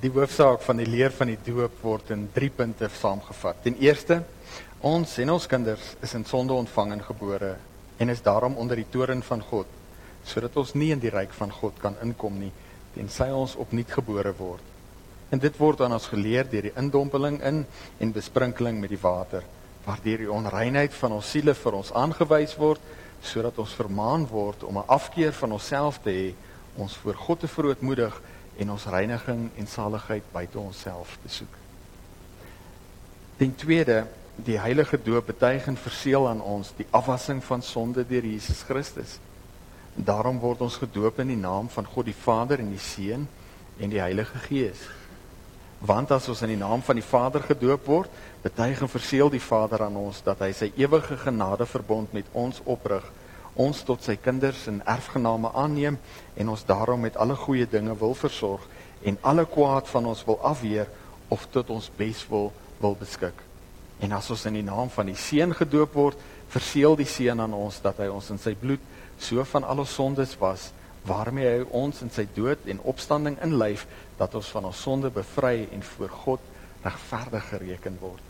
[0.02, 3.64] Die hoofsaak van die leer van die doop word in 3 punte saamgevat.
[3.64, 4.22] Ten eerste,
[4.86, 7.56] ons en ons kinders is in sonde ontvang en gebore
[7.98, 9.68] en is daarom onder die toren van God,
[10.24, 12.54] sodat ons nie in die ryk van God kan inkom nie
[12.98, 14.64] tensy ons opnuut gebore word.
[15.30, 17.64] En dit word aan ons geleer deur die indompeling in
[18.00, 19.44] en besprinkeling met die water,
[19.86, 22.82] waardeur die onreinheid van ons siele vir ons aangewys word
[23.26, 26.34] sodat ons vermaan word om 'n afkeer van onsself te hê,
[26.78, 28.22] ons voor God te verootmoedig
[28.58, 31.58] en ons reiniging en saligheid buite onsself te soek.
[33.38, 34.06] Ten tweede,
[34.36, 39.18] die heilige doop betuig en verseël aan ons die afwassing van sonde deur Jesus Christus.
[39.98, 43.28] En daarom word ons gedoop in die naam van God die Vader en die Seun
[43.80, 44.84] en die Heilige Gees.
[45.78, 49.42] Want as ons in die naam van die Vader gedoop word, betuig en verseël die
[49.42, 53.06] Vader aan ons dat hy sy ewige genadeverbond met ons oprig,
[53.58, 55.98] ons tot sy kinders en erfgename aanneem
[56.38, 58.64] en ons daarom met alle goeie dinge wil versorg
[59.04, 60.90] en alle kwaad van ons wil afweer
[61.34, 62.52] of tot ons beswil
[62.82, 63.36] wil beskik.
[64.00, 66.20] En as ons in die naam van die Seun gedoop word,
[66.54, 68.84] verseël die Seun aan ons dat hy ons in sy bloed
[69.20, 70.70] so van al ons sondes was,
[71.08, 73.88] waarmee hy ons in sy dood en opstanding inlyf
[74.20, 76.48] dat ons van ons sonde bevry en voor God
[76.86, 78.24] regverdig gereken word.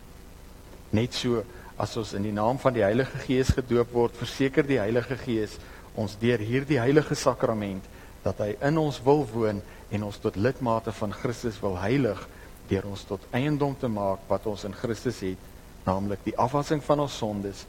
[0.96, 1.42] Net so
[1.78, 5.56] as ons in die naam van die Heilige Gees gedoop word, verseker die Heilige Gees
[5.98, 7.86] ons deur hierdie heilige sakrament
[8.24, 9.60] dat hy in ons wil woon
[9.94, 12.20] en ons tot lidmate van Christus wil heilig
[12.68, 15.44] deur ons tot eiendom te maak wat ons in Christus het,
[15.86, 17.62] naamlik die afwassing van ons sondes,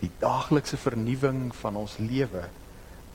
[0.00, 2.46] die daaglikse vernuwing van ons lewe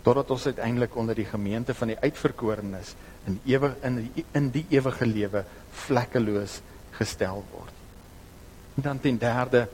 [0.05, 2.95] totdat ons uiteindelik onder die gemeente van die uitverkorenes
[3.29, 5.43] in ewig in die, in die ewige lewe
[5.83, 6.59] vlekkeloos
[6.97, 7.75] gestel word.
[8.79, 9.67] En dan ten derde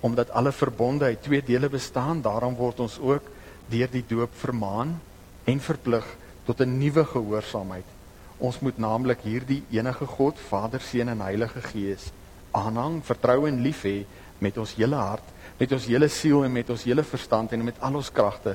[0.00, 3.22] omdat alle verbonde uit twee dele bestaan, daarom word ons ook
[3.68, 5.00] deur die doop vermaan
[5.44, 6.06] en verplig
[6.44, 7.96] tot 'n nuwe gehoorsaamheid
[8.36, 12.10] Ons moet naamlik hierdie enige God, Vader, Seun en Heilige Gees
[12.56, 14.04] aanhang, vertrou en lief hê
[14.40, 15.24] met ons hele hart,
[15.56, 18.54] met ons hele siel en met ons hele verstand en met al ons kragte.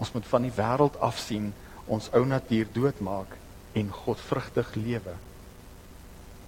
[0.00, 1.50] Ons moet van die wêreld afsien,
[1.84, 3.36] ons ou natuur doodmaak
[3.76, 5.16] en godvrugtig lewe.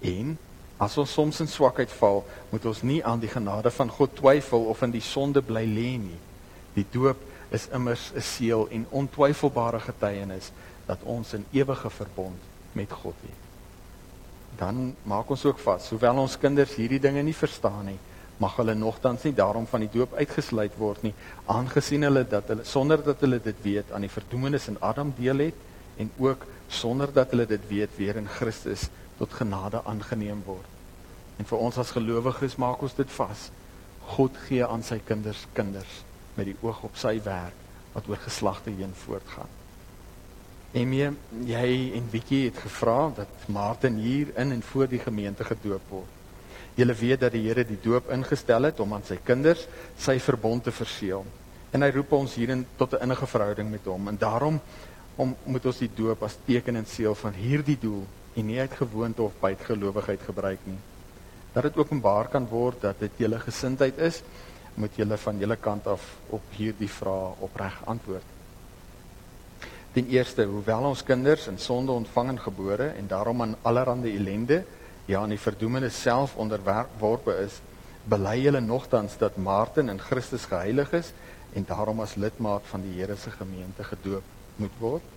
[0.05, 0.37] En
[0.77, 4.67] as ons soms in swakheid val, moet ons nie aan die genade van God twyfel
[4.69, 6.19] of in die sonde bly lê nie.
[6.77, 7.17] Die doop
[7.49, 10.51] is immers 'n seël en ontwyfelbare getuienis
[10.85, 12.39] dat ons in ewige verbond
[12.73, 13.41] met God het.
[14.57, 17.99] Dan maak ons ook vas, hoewel ons kinders hierdie dinge nie verstaan nie,
[18.37, 21.13] mag hulle nogtans nie daarom van die doop uitgesluit word nie,
[21.45, 25.37] aangesien hulle dat hulle sonder dat hulle dit weet aan die verdoemenis in Adam deel
[25.37, 25.55] het
[25.97, 30.73] en ook sonder dat hulle dit weet weer in Christus tot genade aangeneem word.
[31.37, 33.47] En vir ons as gelowiges maak ons dit vas.
[34.15, 36.01] God gee aan sy kinders kinders
[36.37, 39.49] met die oog op sy werk wat oor geslagte heen voortgaan.
[40.77, 41.09] Emie,
[41.47, 46.13] jy en Wiekie het gevra dat Martin hier in en voor die gemeente gedoop word.
[46.77, 49.63] Julle weet dat die Here die doop ingestel het om aan sy kinders
[49.97, 51.25] sy verbond te verseël.
[51.73, 54.07] En hy roep ons hierin tot 'n innige verhouding met hom.
[54.07, 54.59] En daarom
[55.15, 58.05] om moet ons die doop as teken en seël van hierdie doel
[58.37, 60.77] en nie uit gewoonte of bytgelowigheid gebruik nie.
[61.53, 64.21] Dat dit openbaar kan word dat dit julle gesindheid is,
[64.77, 68.35] moet julle van julle kant af op hierdie vrae opreg antwoord.
[69.97, 74.61] Ten eerste, hoewel ons kinders in sonde ontvang en gebore en daarom aan allerlei ellende,
[75.09, 77.57] ja, aan die verdoemenis self onderworpe is,
[78.05, 81.13] bely hulle nogtans dat Martin in Christus geheilig is
[81.57, 84.23] en daarom as lidmaat van die Here se gemeente gedoop
[84.61, 85.16] moet word.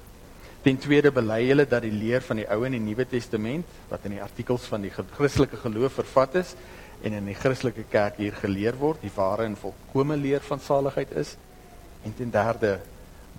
[0.60, 4.04] Ten tweede bely hulle dat die leer van die Ou en die Nuwe Testament wat
[4.04, 6.52] in die artikels van die Christelike geloof vervat is
[7.00, 11.14] en in die Christelike kerk hier geleer word, die ware en volkomme leer van saligheid
[11.16, 11.32] is.
[12.04, 12.74] En ten derde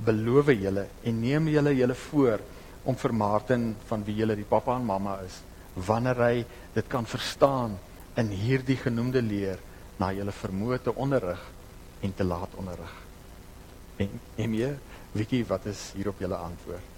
[0.01, 2.41] beloof julle en neem julle julle voor
[2.89, 5.43] om vir Martin van wie julle die pappa en mamma is
[5.75, 6.45] wanneer hy
[6.75, 7.77] dit kan verstaan
[8.19, 9.61] in hierdie genoemde leer
[10.01, 11.43] na julle vermoë te onderrig
[12.01, 12.95] en te laat onderrig.
[14.01, 14.71] En neem jy
[15.13, 16.90] Wiki wat is hier op julle antwoord?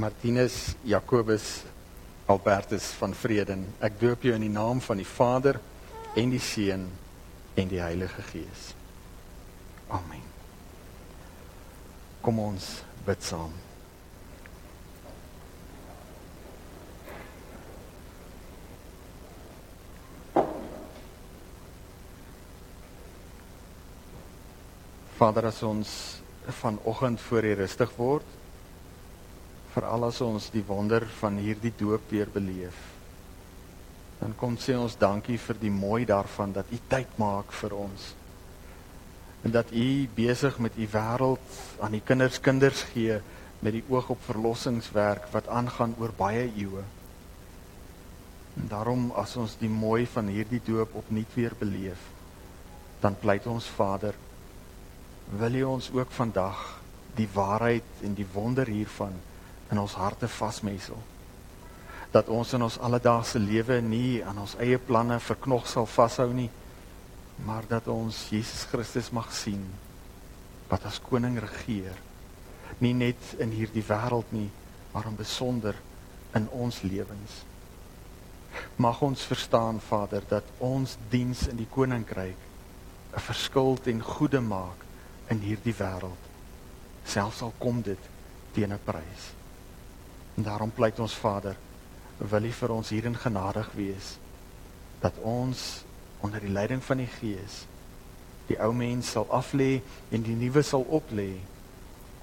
[0.00, 1.62] Martinus Jacobus
[2.26, 3.66] Albertus van Vreden.
[3.84, 5.58] Ek doop jou in die naam van die Vader
[6.16, 6.86] en die Seun
[7.60, 8.70] en die Heilige Gees.
[9.92, 10.24] Amen.
[12.24, 12.70] Kom ons
[13.04, 13.52] bid saam.
[25.20, 25.90] Vader, as ons
[26.62, 28.39] vanoggend voor U rustig word,
[29.80, 32.76] veral as ons die wonder van hierdie doop weer beleef.
[34.20, 38.10] Dan kom sê ons dankie vir die mooi daarvan dat U tyd maak vir ons.
[39.40, 43.16] En dat U besig met U wêreld aan die kinders kinders gee
[43.64, 46.84] met die oog op verlossingswerk wat aangaan oor baie eeue.
[48.60, 52.04] En daarom as ons die mooi van hierdie doop opnuut weer beleef,
[53.00, 54.12] dan pleit ons Vader,
[55.40, 56.60] wil U ons ook vandag
[57.16, 59.16] die waarheid en die wonder hiervan
[59.70, 60.98] in ons harte vasmesel.
[62.10, 66.50] Dat ons in ons alledaagse lewe nie aan ons eie planne verknog sal vashou nie,
[67.46, 69.62] maar dat ons Jesus Christus mag sien
[70.70, 71.96] wat as koning regeer,
[72.78, 74.50] nie net in hierdie wêreld nie,
[74.92, 75.74] maar in besonder
[76.38, 77.44] in ons lewens.
[78.76, 82.36] mag ons verstaan Vader dat ons diens in die koninkryk
[83.16, 84.84] 'n verskil ten goeie maak
[85.28, 86.22] in hierdie wêreld.
[87.04, 87.98] Selfs al kom dit
[88.52, 89.39] teen 'n prys.
[90.40, 91.56] En daarom pleit ons Vader,
[92.16, 94.14] wil U vir ons hierin genadig wees
[95.02, 95.82] dat ons
[96.24, 97.66] onder die leiding van die Gees
[98.48, 101.34] die ou mens sal aflê en die nuwe sal oplê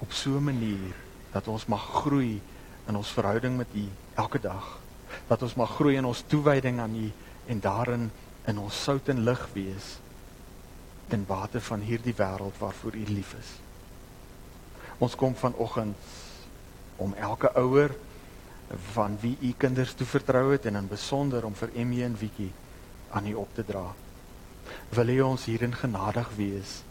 [0.02, 0.96] op so 'n manier
[1.30, 2.40] dat ons mag groei
[2.88, 4.80] in ons verhouding met U elke dag.
[5.28, 7.12] Dat ons mag groei in ons toewyding aan U
[7.46, 8.10] en daarin
[8.46, 9.98] in ons sout en lig wees
[11.08, 13.50] ten bate van hierdie wêreld waarvoor U lief is.
[14.98, 15.96] Ons kom vanoggend
[16.96, 17.94] om elke ouer
[18.76, 22.52] van wie U kinders toevertrou het en in besonder om vir Emmy en Wiekie
[23.10, 23.94] aan U op te dra.
[24.92, 26.82] Wil U ons hierin genadig wees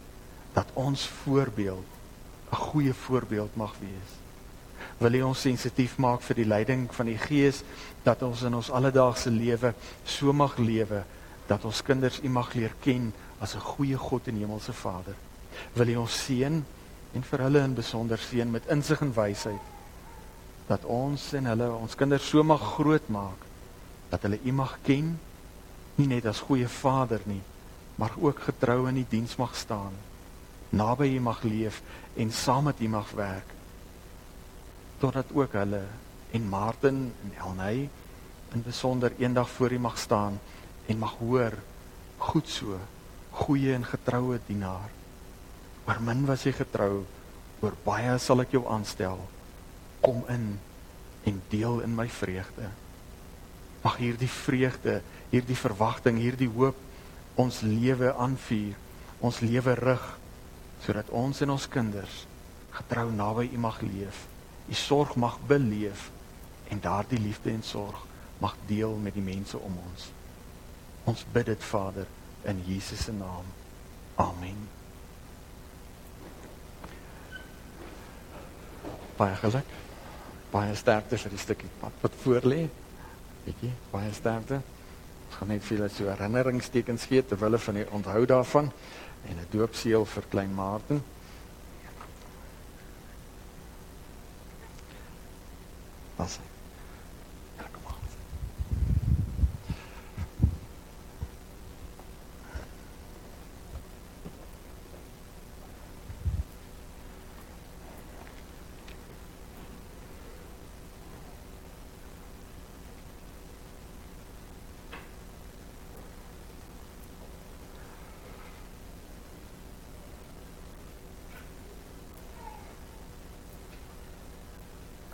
[0.52, 1.86] dat ons voorbeeld
[2.50, 4.10] 'n goeie voorbeeld mag wees.
[4.98, 7.62] Wil U ons sensitief maak vir die leiding van die Gees
[8.02, 9.74] dat ons in ons alledaagse lewe
[10.04, 11.04] so mag lewe
[11.46, 15.14] dat ons kinders U mag leer ken as 'n goeie God en hemelse Vader.
[15.72, 16.64] Wil U ons seën
[17.12, 19.77] en vir hulle in besonder seën met insig en wysheid
[20.68, 23.46] dat ons en hulle ons kinders so mag grootmaak
[24.12, 25.14] dat hulle U mag ken
[25.98, 27.42] nie net as goeie Vader nie,
[27.98, 29.96] maar ook getrou in die diens mag staan,
[30.70, 31.80] naby U mag leef
[32.16, 33.54] en saam met U mag werk.
[35.02, 35.82] Totdat ook hulle
[36.36, 37.88] en Martin en Elnay
[38.54, 40.38] in besonder eendag voor U mag staan
[40.86, 41.58] en mag hoor
[42.18, 42.78] goed so,
[43.30, 44.90] goeie en getroue dienaar.
[45.88, 47.04] Oor min was jy getrou,
[47.62, 49.20] oor baie sal ek jou aanstel.
[50.00, 50.58] Kom in
[51.28, 52.70] en deel in my vreugde.
[53.82, 56.76] Mag hierdie vreugde, hierdie verwagting, hierdie hoop
[57.38, 58.74] ons lewe aanvuur,
[59.22, 60.06] ons lewe rig
[60.82, 62.24] sodat ons en ons kinders
[62.78, 64.26] getrou naby U mag leef.
[64.68, 66.10] U sorg mag beleef
[66.68, 68.04] en daardie liefde en sorg
[68.38, 70.10] mag deel met die mense om ons.
[71.08, 72.06] Ons bid dit Vader
[72.46, 73.46] in Jesus se naam.
[74.14, 74.68] Amen.
[79.16, 79.87] Baie geluk.
[80.52, 82.62] Baie sterkte vir die stukkie pad wat voor lê.
[83.44, 84.62] Bietjie baie sterkte.
[85.28, 88.72] Ons gaan net vir julle so herinneringstekens gee terwyl hulle van die onthou daarvan
[89.28, 91.02] en 'n doopseël vir klein Martin.
[96.16, 96.38] Pas.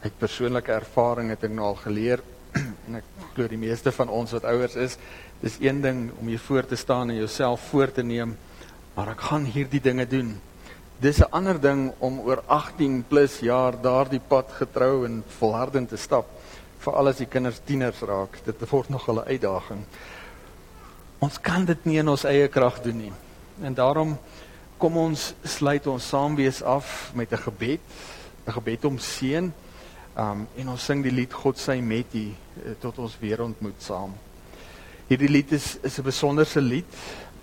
[0.04, 2.20] Uit persoonlike ervaring het ek nou al geleer
[2.86, 4.98] en ek glo die meeste van ons wat ouers is,
[5.40, 8.34] dis een ding om hier voor te staan en jouself voor te neem,
[8.94, 10.34] maar ek gaan hierdie dinge doen.
[11.00, 15.96] Dis 'n ander ding om oor 18 plus jaar daardie pad getrou en volhardend te
[15.96, 16.28] stap,
[16.78, 18.38] veral as die kinders tieners raak.
[18.44, 19.84] Dit word nog 'n uitdaging.
[21.18, 23.12] Ons kan dit nie in ons eie krag doen nie.
[23.62, 24.18] En daarom
[24.78, 27.80] kom ons sluit ons saamwees af met 'n gebed,
[28.46, 29.52] 'n gebed om seën
[30.14, 33.80] Um en ons sing die lied God sy met u uh, tot ons weer ontmoet
[33.82, 34.12] saam.
[35.08, 36.94] Hierdie lied is is 'n besonderse lied.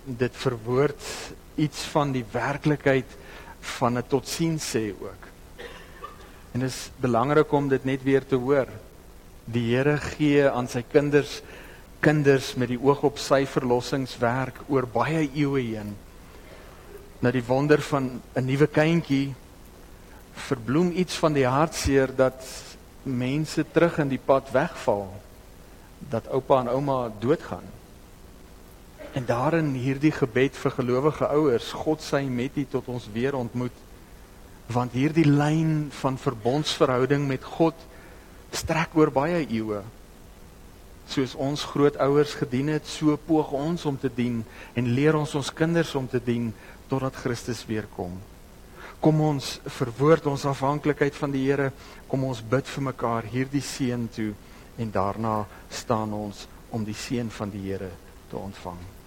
[0.06, 1.04] Dit verwoord
[1.56, 3.10] iets van die werklikheid
[3.78, 5.28] van 'n totsiens sê ook.
[6.54, 8.68] En dit is belangrik om dit net weer te hoor.
[9.46, 11.42] Die Here gee aan sy kinders
[12.00, 15.96] kinders met die oog op sy verlossingswerk oor baie eeue heen.
[17.20, 19.36] Na die wonder van 'n nuwe kindjie
[20.48, 22.46] verbloem iets van die hartseer dat
[23.04, 25.08] mense terug in die pad wegval
[26.10, 27.68] dat oupa en ouma doodgaan.
[29.12, 33.76] En daarin hierdie gebed vir gelowige ouers, God sy met u tot ons weer ontmoet.
[34.72, 37.76] Want hierdie lyn van verbondsverhouding met God
[38.56, 39.82] strek oor baie eeue.
[41.12, 44.42] Soos ons grootouers gedien het, so poog ons om te dien
[44.80, 46.54] en leer ons ons kinders om te dien
[46.88, 48.16] totdat Christus weer kom.
[49.02, 51.72] Kom ons verwoord ons afhanklikheid van die Here.
[52.08, 54.30] Kom ons bid vir mekaar hierdie seën toe
[54.78, 55.40] en daarna
[55.74, 57.90] staan ons om die seën van die Here
[58.30, 59.01] te ontvang.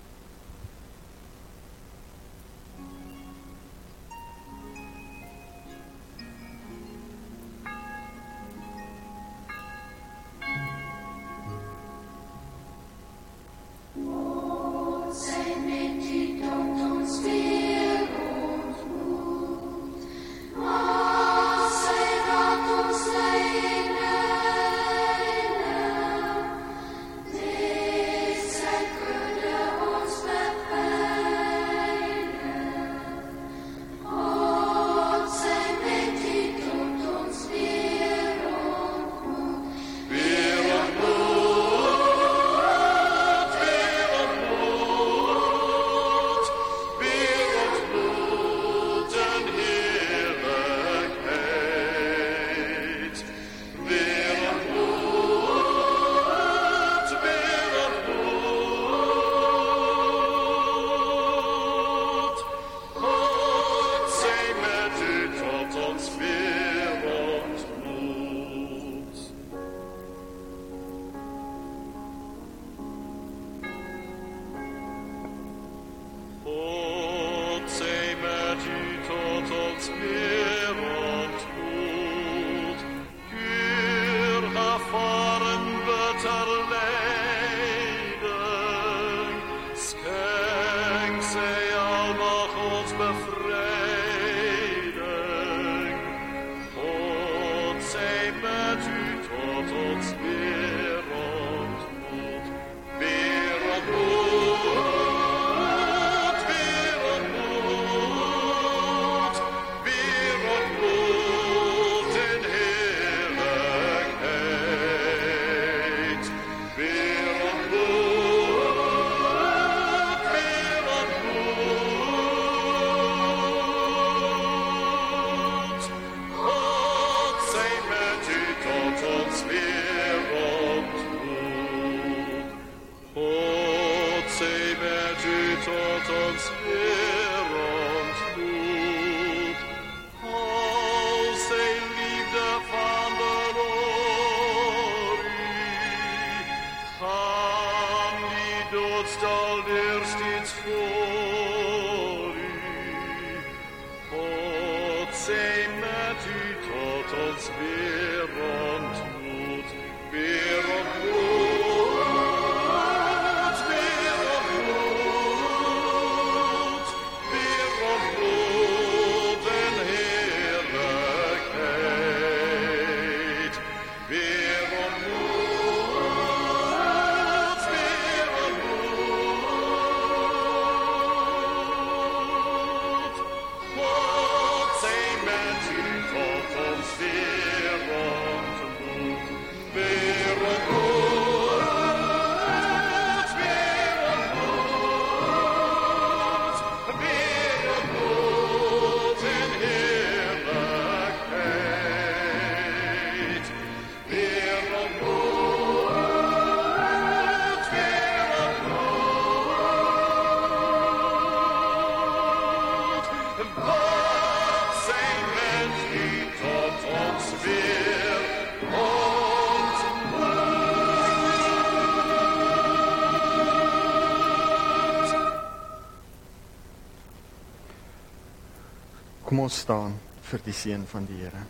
[229.44, 229.92] Kom ons staan
[230.24, 231.40] vir die seën van die Here.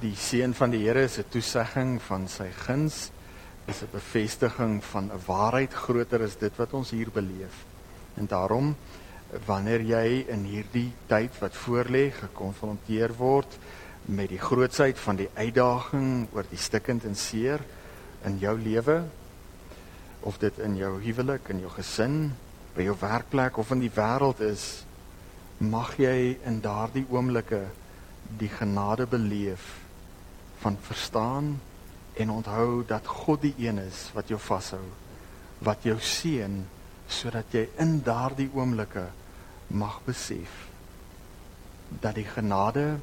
[0.00, 3.10] Die seën van die Here is 'n toesegging van sy guns,
[3.66, 7.66] is 'n bevestiging van 'n waarheid groter as dit wat ons hier beleef.
[8.16, 8.74] En daarom
[9.44, 13.58] wanneer jy in hierdie tyd wat voorlê gekonfronteer word
[14.06, 17.60] met die grootsheid van die uitdaging oor die stikkend en seer
[18.24, 19.04] in jou lewe
[20.28, 22.28] of dit in jou huwelik, in jou gesin,
[22.76, 24.84] by jou werkplek of in die wêreld is,
[25.58, 27.64] mag jy in daardie oomblikke
[28.38, 29.78] die genade beleef
[30.60, 31.54] van verstaan
[32.18, 34.84] en onthou dat God die een is wat jou vashou,
[35.64, 36.60] wat jou seën
[37.08, 39.06] sodat jy in daardie oomblikke
[39.72, 40.66] mag besef
[41.88, 42.98] dat die genade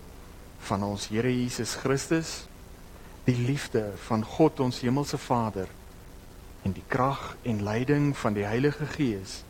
[0.68, 2.44] van ons Here Jesus Christus,
[3.26, 5.72] die liefde van God ons hemelse Vader
[6.66, 9.44] en die krag en leiding van die Heilige Gees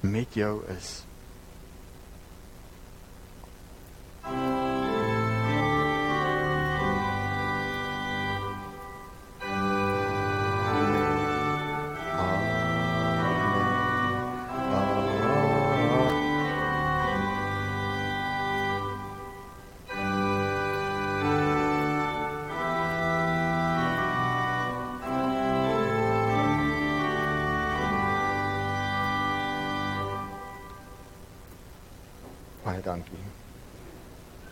[0.00, 1.04] met jou is.
[4.22, 4.69] Baie dankie.